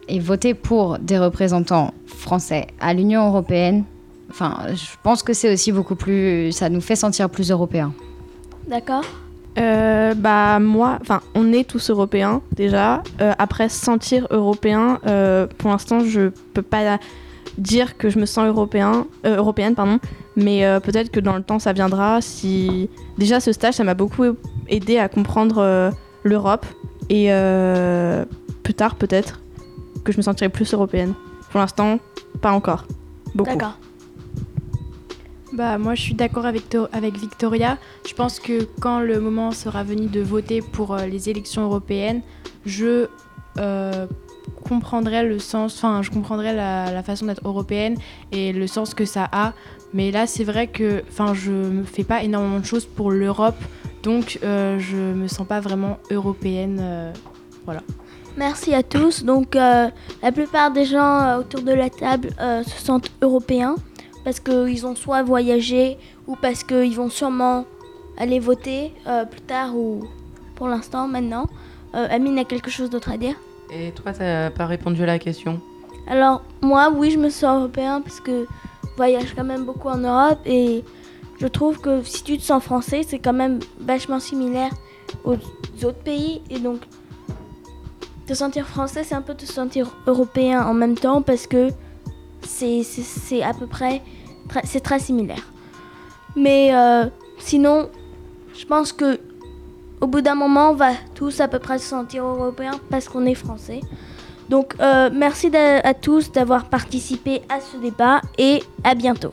Et 0.10 0.20
voter 0.20 0.54
pour 0.54 1.00
des 1.00 1.18
représentants 1.18 1.94
français 2.06 2.68
à 2.82 2.94
l'Union 2.94 3.28
européenne, 3.28 3.86
enfin, 4.30 4.58
je 4.74 4.98
pense 5.02 5.24
que 5.24 5.34
c'est 5.34 5.52
aussi 5.52 5.72
beaucoup 5.72 5.96
plus. 5.96 6.52
Ça 6.52 6.70
nous 6.70 6.82
fait 6.82 6.98
sentir 6.98 7.30
plus 7.30 7.52
européens. 7.52 7.94
D'accord. 8.68 9.04
Euh, 9.58 10.14
bah 10.16 10.60
moi, 10.60 10.98
enfin 11.02 11.22
on 11.36 11.54
est 11.54 11.68
tous 11.68 11.90
européens 11.90 12.42
déjà. 12.56 13.04
Euh, 13.22 13.34
après 13.38 13.70
se 13.70 13.84
sentir 13.84 14.28
européen, 14.32 15.00
euh, 15.06 15.48
pour 15.58 15.70
l'instant 15.70 16.00
je 16.00 16.30
peux 16.54 16.62
pas 16.62 16.98
dire 17.58 17.98
que 17.98 18.10
je 18.10 18.18
me 18.18 18.26
sens 18.26 18.48
européen, 18.48 19.06
euh, 19.26 19.38
européenne 19.38 19.76
pardon, 19.76 20.00
mais 20.36 20.64
peut-être 20.84 21.12
que 21.12 21.20
dans 21.20 21.36
le 21.36 21.44
temps 21.44 21.60
ça 21.60 21.74
viendra. 21.74 22.22
Si 22.22 22.90
déjà 23.18 23.40
ce 23.40 23.52
stage 23.52 23.76
ça 23.76 23.84
m'a 23.84 23.94
beaucoup 23.94 24.24
aidé 24.68 24.98
à 24.98 25.08
comprendre 25.08 25.92
l'Europe 26.24 26.66
et 27.10 27.30
plus 28.64 28.74
tard 28.74 28.96
peut-être 28.96 29.42
que 30.04 30.12
je 30.12 30.18
me 30.18 30.24
sentirai 30.24 30.50
plus 30.50 30.74
européenne. 30.74 31.14
Pour 31.52 31.60
l'instant 31.60 32.00
pas 32.42 32.52
encore. 32.52 32.86
Beaucoup. 33.36 33.52
D'accord. 33.52 33.78
Bah 35.54 35.78
moi 35.78 35.94
je 35.94 36.02
suis 36.02 36.16
d'accord 36.16 36.48
avec, 36.48 36.64
avec 36.92 37.16
Victoria. 37.16 37.78
Je 38.08 38.14
pense 38.16 38.40
que 38.40 38.64
quand 38.80 39.00
le 39.00 39.20
moment 39.20 39.52
sera 39.52 39.84
venu 39.84 40.08
de 40.08 40.20
voter 40.20 40.64
pour 40.64 40.96
euh, 40.96 41.06
les 41.06 41.30
élections 41.30 41.62
européennes, 41.62 42.24
je 42.66 43.08
euh, 43.60 44.08
comprendrai 44.68 45.24
le 45.28 45.38
sens, 45.38 45.76
enfin 45.78 46.02
je 46.02 46.10
comprendrai 46.10 46.56
la, 46.56 47.04
façon 47.04 47.28
d'être 47.28 47.48
européenne 47.48 47.98
et 48.32 48.52
le 48.52 48.66
sens 48.66 48.96
que 48.96 49.06
ça 49.06 49.30
a. 49.32 49.54
Mais 49.94 50.10
là 50.10 50.26
c'est 50.26 50.44
vrai 50.44 50.66
que 50.66 51.04
je 51.36 51.52
me 51.52 51.84
fais 51.84 52.04
pas 52.04 52.24
énormément 52.24 52.60
de 52.60 52.66
choses 52.66 52.86
pour 52.86 53.12
l'Europe, 53.12 53.62
donc 54.02 54.40
euh, 54.44 54.80
je 54.80 54.98
me 54.98 55.28
sens 55.28 55.46
pas 55.46 55.60
vraiment 55.60 56.00
européenne. 56.10 56.80
euh, 56.82 57.14
voilà. 57.66 57.82
Merci 58.38 58.74
à 58.74 58.82
tous. 58.82 59.24
Donc 59.24 59.54
la 59.54 59.92
plupart 60.34 60.72
des 60.72 60.86
gens 60.86 61.38
autour 61.38 61.62
de 61.62 61.72
la 61.72 61.92
table 61.92 62.30
se 62.40 62.84
sentent 62.84 63.12
européens 63.22 63.76
parce 64.24 64.40
qu'ils 64.40 64.86
ont 64.86 64.96
soit 64.96 65.24
voyagé 65.24 65.98
ou 66.28 66.36
parce 66.36 66.64
qu'ils 66.64 66.96
vont 66.96 67.10
sûrement 67.10 67.66
aller 68.18 68.40
voter 68.40 68.94
euh, 69.08 69.26
plus 69.26 69.42
tard 69.42 69.76
ou 69.76 70.04
pour 70.56 70.68
l'instant 70.68 71.08
maintenant. 71.08 71.48
Euh, 71.96 72.08
Amine 72.10 72.40
a 72.40 72.46
quelque 72.46 72.72
chose 72.72 72.90
d'autre 72.90 73.12
à 73.12 73.18
dire? 73.18 73.36
Et 73.72 73.92
toi, 73.92 74.14
t'as 74.14 74.50
pas 74.50 74.66
répondu 74.66 75.04
à 75.04 75.06
la 75.06 75.20
question? 75.20 75.60
Alors 76.08 76.42
moi 76.62 76.92
oui 76.94 77.12
je 77.12 77.18
me 77.18 77.30
sens 77.30 77.60
européen 77.60 78.02
parce 78.02 78.20
que 78.20 78.46
je 78.84 78.96
voyage 78.98 79.34
quand 79.36 79.46
même 79.46 79.64
beaucoup 79.64 79.88
en 79.88 79.98
Europe 79.98 80.40
et 80.46 80.84
je 81.40 81.48
trouve 81.48 81.80
que 81.80 82.04
si 82.04 82.24
tu 82.24 82.38
te 82.38 82.44
sens 82.44 82.62
français 82.62 83.04
c'est 83.08 83.20
quand 83.20 83.34
même 83.34 83.60
vachement 83.80 84.20
similaire 84.20 84.72
aux 85.24 85.36
autres 85.84 86.04
pays 86.04 86.42
et 86.50 86.60
donc 86.60 86.82
te 88.28 88.34
sentir 88.34 88.68
français 88.68 89.04
c'est 89.04 89.16
un 89.16 89.22
peu 89.22 89.34
te 89.34 89.46
sentir 89.46 89.96
européen 90.08 90.66
en 90.66 90.74
même 90.74 90.96
temps 90.96 91.22
parce 91.22 91.48
que 91.48 91.70
c'est 92.46 93.44
à 93.44 93.54
peu 93.54 93.68
près 93.68 94.02
c'est 94.64 94.82
très 94.82 95.00
similaire. 95.00 95.44
Mais 96.36 96.74
euh, 96.74 97.06
sinon 97.38 97.90
je 98.56 98.66
pense 98.66 98.92
que 98.92 99.20
au 100.02 100.08
bout 100.08 100.22
d'un 100.22 100.36
moment 100.36 100.72
on 100.72 100.76
va 100.76 100.92
tous 101.16 101.40
à 101.40 101.48
peu 101.48 101.60
près 101.60 101.78
se 101.78 101.86
sentir 101.86 102.26
européens 102.26 102.80
parce 102.90 103.08
qu'on 103.10 103.26
est 103.26 103.36
français. 103.36 103.82
Donc 104.50 104.76
euh, 104.80 105.10
merci 105.14 105.50
à 105.56 105.94
tous 105.94 106.32
d'avoir 106.32 106.66
participé 106.66 107.42
à 107.50 107.62
ce 107.62 107.78
débat 107.78 108.22
et 108.38 108.62
à 108.84 108.96
bientôt. 108.96 109.32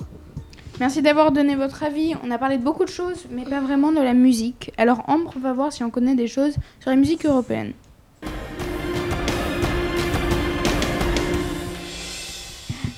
Merci 0.79 1.03
d'avoir 1.03 1.31
donné 1.31 1.57
votre 1.57 1.83
avis. 1.83 2.15
On 2.25 2.31
a 2.31 2.39
parlé 2.39 2.57
de 2.57 2.63
beaucoup 2.63 2.85
de 2.85 2.91
choses, 2.91 3.27
mais 3.31 3.45
pas 3.45 3.61
vraiment 3.61 3.93
de 3.93 4.01
la 4.01 4.15
musique. 4.15 4.73
Alors 4.79 5.03
Ambre 5.09 5.35
va 5.39 5.53
voir 5.53 5.73
si 5.73 5.85
on 5.85 5.91
connaît 5.91 6.15
des 6.15 6.27
choses 6.27 6.55
sur 6.81 6.89
la 6.89 6.97
musique 6.97 7.27
européenne. 7.27 7.75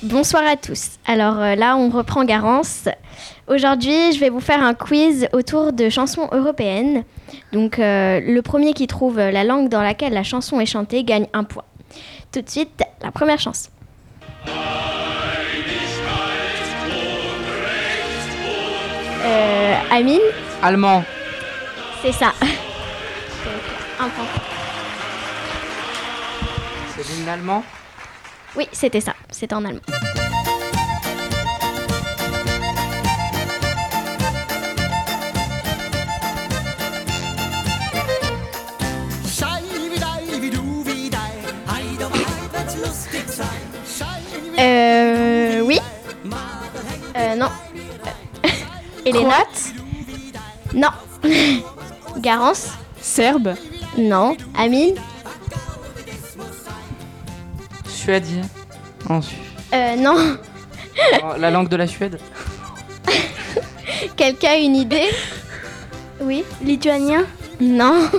Bonsoir 0.03 0.43
à 0.45 0.57
tous. 0.57 0.99
Alors 1.07 1.39
euh, 1.39 1.55
là, 1.55 1.77
on 1.77 1.89
reprend 1.89 2.25
Garance. 2.25 2.89
Aujourd'hui, 3.47 4.13
je 4.13 4.19
vais 4.19 4.31
vous 4.31 4.41
faire 4.41 4.61
un 4.61 4.75
quiz 4.75 5.29
autour 5.33 5.73
de 5.73 5.89
chansons 5.91 6.29
européennes. 6.33 7.05
Donc, 7.53 7.79
euh, 7.79 8.19
le 8.21 8.43
premier 8.43 8.73
qui 8.73 8.89
trouve 8.89 9.19
la 9.19 9.45
langue 9.45 9.69
dans 9.69 9.81
laquelle 9.81 10.13
la 10.13 10.25
chanson 10.25 10.59
est 10.59 10.67
chantée 10.67 11.05
gagne 11.05 11.29
un 11.33 11.45
point. 11.45 11.63
Tout 12.33 12.43
de 12.43 12.51
suite, 12.51 12.83
la 13.01 13.13
première 13.13 13.39
chanson. 13.39 13.71
Euh, 19.25 19.75
Amine, 19.93 20.19
Allemand. 20.65 21.05
c'est 22.03 22.13
ça. 22.13 22.33
Un 24.01 24.09
point. 24.09 24.25
C'est 26.97 27.09
l'hymne 27.09 27.29
allemand 27.29 27.63
Oui, 28.57 28.69
c'était 28.73 29.01
ça. 29.01 29.15
C'était 29.31 29.55
en 29.55 29.65
allemand. 29.65 29.81
Euh, 44.59 45.61
oui. 45.63 45.81
Euh, 47.17 47.35
non. 47.35 47.49
Elena. 49.07 49.45
Non. 50.75 50.91
Garance. 52.19 52.69
Serbe. 53.01 53.55
Non. 53.97 54.37
Amine. 54.57 54.95
Ensuite. 59.09 59.39
Euh, 59.73 59.97
non. 59.97 60.17
Oh, 61.23 61.39
la 61.39 61.51
langue 61.51 61.69
de 61.69 61.77
la 61.77 61.87
Suède. 61.87 62.19
Quelqu'un 64.17 64.51
a 64.51 64.57
une 64.57 64.77
idée? 64.77 65.09
Oui. 66.21 66.45
Lituanien? 66.63 67.25
Non. 67.61 68.11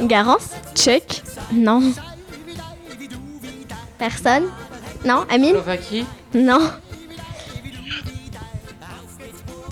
Garance 0.00 0.50
Tchèque? 0.74 1.22
Non. 1.52 1.92
Personne? 3.98 4.44
Non. 5.04 5.26
Amine? 5.30 5.50
Slovaquie? 5.50 6.06
Non. 6.34 6.70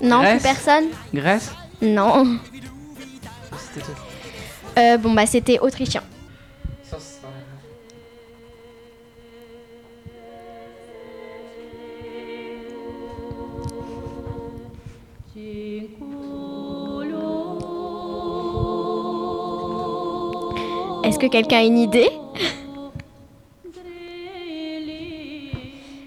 Non, 0.01 0.19
plus 0.19 0.27
Grèce? 0.27 0.43
personne 0.43 0.85
Grèce? 1.13 1.51
Non. 1.81 2.37
C'était. 3.73 3.91
Euh, 4.77 4.97
bon, 4.97 5.13
bah, 5.13 5.25
c'était 5.25 5.59
autrichien. 5.59 6.03
Est-ce 21.19 21.27
que 21.27 21.31
quelqu'un 21.33 21.57
a 21.57 21.63
une 21.63 21.77
idée 21.77 22.09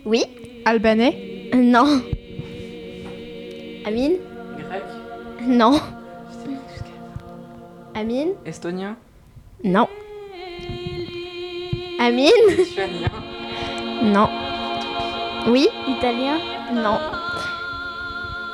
Oui 0.07 0.25
Albanais 0.65 1.51
Non. 1.55 2.01
Amine 3.85 4.15
Grec. 4.57 4.83
Non. 5.47 5.79
Amine 7.95 8.31
Estonien. 8.47 8.97
Non. 9.63 9.87
Amine 12.01 12.31
Lituanien. 12.57 13.11
Non. 14.05 14.31
Oui 15.47 15.69
Italien 15.89 16.39
Non. 16.73 16.99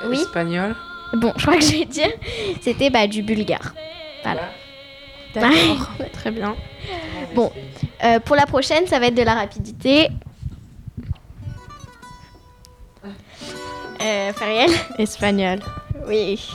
Oui 0.09 0.23
Espagnol. 0.23 0.75
bon, 1.13 1.33
je 1.37 1.43
crois 1.47 1.55
que 1.55 1.63
je 1.63 1.79
vais 1.79 1.85
dire, 1.85 2.11
c'était 2.61 2.91
bah, 2.91 3.07
du 3.07 3.23
bulgare. 3.23 3.75
Voilà. 4.25 4.43
D'accord, 5.35 5.89
très 6.13 6.31
bien. 6.31 6.57
Bon, 7.35 7.53
euh, 8.05 8.21
pour 8.21 8.37
la 8.37 8.47
prochaine, 8.47 8.87
ça 8.87 8.99
va 8.99 9.07
être 9.07 9.15
de 9.15 9.23
la 9.23 9.35
rapidité. 9.35 10.09
Euh, 14.01 14.33
Fariel 14.33 14.71
Espagnol. 14.99 15.61
Oui. 16.07 16.49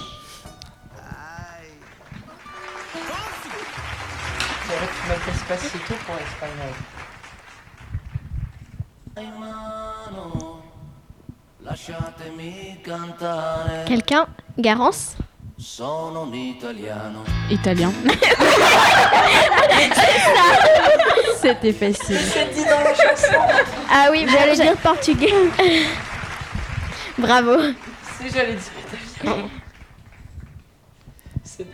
C'est 4.65 4.75
vrai 4.75 4.87
que 4.87 4.93
tu 4.93 5.07
m'as 5.09 5.31
Despacito 5.31 5.93
pour 6.05 6.15
l'espagnol. 6.15 6.73
Quelqu'un? 13.85 14.27
Garance? 14.57 15.15
Italien. 17.49 17.91
C'était 21.41 21.73
facile. 21.73 22.17
C'est 22.19 22.53
dit 22.53 22.63
dans 22.63 22.79
la 22.79 22.93
chanson. 22.93 23.37
Ah 23.91 24.07
oui, 24.11 24.25
J'allais 24.29 24.55
dire 24.55 24.77
portugais. 24.77 25.33
Bravo. 27.17 27.57
Si 28.19 28.29
j'allais 28.33 28.53
dire 28.55 28.71
italien. 29.23 29.49
C'est- 31.43 31.67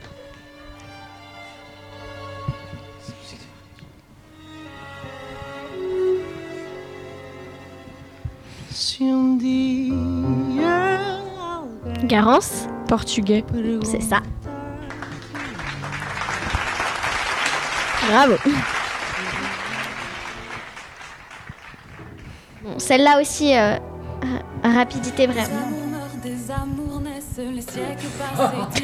Garance 12.03 12.67
Portugais. 12.89 13.45
C'est 13.83 14.01
ça. 14.01 14.17
Bravo. 18.09 18.33
Bon, 22.63 22.79
celle-là 22.79 23.21
aussi, 23.21 23.55
euh, 23.55 23.75
ra- 24.63 24.71
rapidité 24.73 25.27
vraiment. 25.27 25.67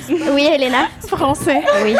Oui, 0.33 0.47
Elena 0.53 0.87
Français. 1.07 1.63
Oui. 1.83 1.95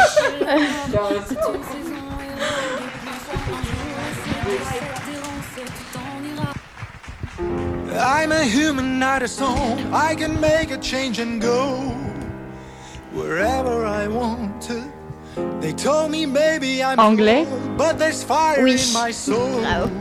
I'm 7.97 8.31
a 8.31 8.43
human, 8.43 8.99
not 8.99 9.21
a 9.23 9.27
soul. 9.27 9.77
I 9.93 10.15
can 10.15 10.39
make 10.39 10.71
a 10.71 10.77
change 10.77 11.19
and 11.19 11.41
go 11.41 11.93
wherever 13.13 13.86
I 13.86 14.08
want 14.08 14.62
to. 14.63 14.84
They 15.62 15.73
told 15.73 16.12
me 16.12 16.25
maybe 16.25 16.84
I'm 16.84 16.99
Anglais? 16.99 17.45
old, 17.49 17.77
but 17.77 17.97
there's 17.97 18.23
fire 18.23 18.63
Oui. 18.63 18.73
in 18.75 18.93
my 18.93 19.12
soul. 19.12 19.60
Bravo. 19.62 19.88
The 19.88 19.91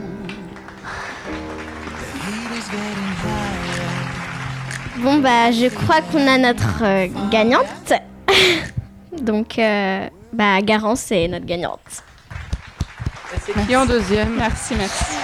heat 2.25 2.51
is 2.57 2.67
getting 2.69 3.11
higher. 3.23 5.01
Bon, 5.03 5.19
bah, 5.21 5.51
je 5.51 5.67
crois 5.69 6.01
qu'on 6.01 6.25
a 6.27 6.37
notre 6.37 6.83
euh, 6.83 7.07
gagnante. 7.29 7.93
Donc, 9.21 9.59
euh, 9.59 10.07
bah, 10.33 10.61
Garance, 10.61 11.01
c'est 11.01 11.27
notre 11.27 11.45
gagnante. 11.45 12.03
Et 13.33 13.39
c'est 13.45 13.65
qui 13.67 13.75
en 13.75 13.85
deuxième? 13.85 14.35
Merci, 14.35 14.75
merci. 14.75 15.15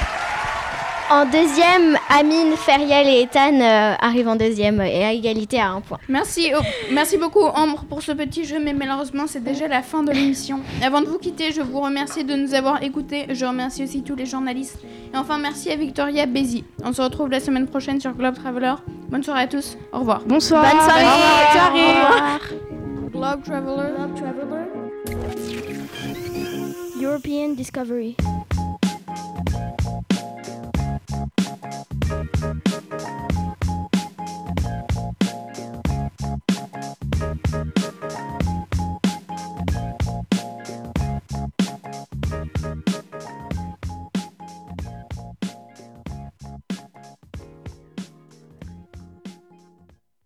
En 1.11 1.25
deuxième, 1.25 1.97
Amine, 2.07 2.55
Feriel 2.55 3.05
et 3.05 3.23
Ethan 3.23 3.59
euh, 3.59 3.95
arrivent 3.99 4.29
en 4.29 4.37
deuxième 4.37 4.79
et 4.79 5.03
à 5.03 5.11
égalité 5.11 5.59
à 5.59 5.71
un 5.71 5.81
point. 5.81 5.97
Merci, 6.07 6.53
oh, 6.57 6.61
merci 6.93 7.17
beaucoup 7.17 7.43
Ambre 7.43 7.83
pour 7.89 8.01
ce 8.01 8.13
petit 8.13 8.45
jeu, 8.45 8.59
mais 8.63 8.71
malheureusement 8.71 9.25
c'est 9.27 9.43
déjà 9.43 9.67
la 9.67 9.81
fin 9.81 10.03
de 10.03 10.11
l'émission. 10.11 10.61
Avant 10.81 11.01
de 11.01 11.07
vous 11.07 11.17
quitter, 11.17 11.51
je 11.51 11.61
vous 11.61 11.81
remercie 11.81 12.23
de 12.23 12.33
nous 12.33 12.53
avoir 12.53 12.81
écoutés. 12.81 13.25
Je 13.29 13.45
remercie 13.45 13.83
aussi 13.83 14.03
tous 14.03 14.15
les 14.15 14.25
journalistes. 14.25 14.79
Et 15.13 15.17
enfin 15.17 15.37
merci 15.37 15.69
à 15.69 15.75
Victoria 15.75 16.25
Bézi. 16.27 16.63
On 16.81 16.93
se 16.93 17.01
retrouve 17.01 17.29
la 17.29 17.41
semaine 17.41 17.67
prochaine 17.67 17.99
sur 17.99 18.13
Globe 18.13 18.35
Traveler. 18.35 18.75
Bonne 19.09 19.23
soirée 19.23 19.43
à 19.43 19.47
tous. 19.47 19.77
Au 19.91 19.99
revoir. 19.99 20.21
Bonsoir. 20.25 20.63
Bonne 20.63 20.79
soirée. 20.79 21.03
Bonne 21.03 21.59
soirée. 21.59 21.89
Globe 23.11 23.43
Traveler. 23.43 23.89
Globe 23.97 24.15
Traveler. 24.15 24.65
European 27.03 27.49
Discovery. 27.49 28.15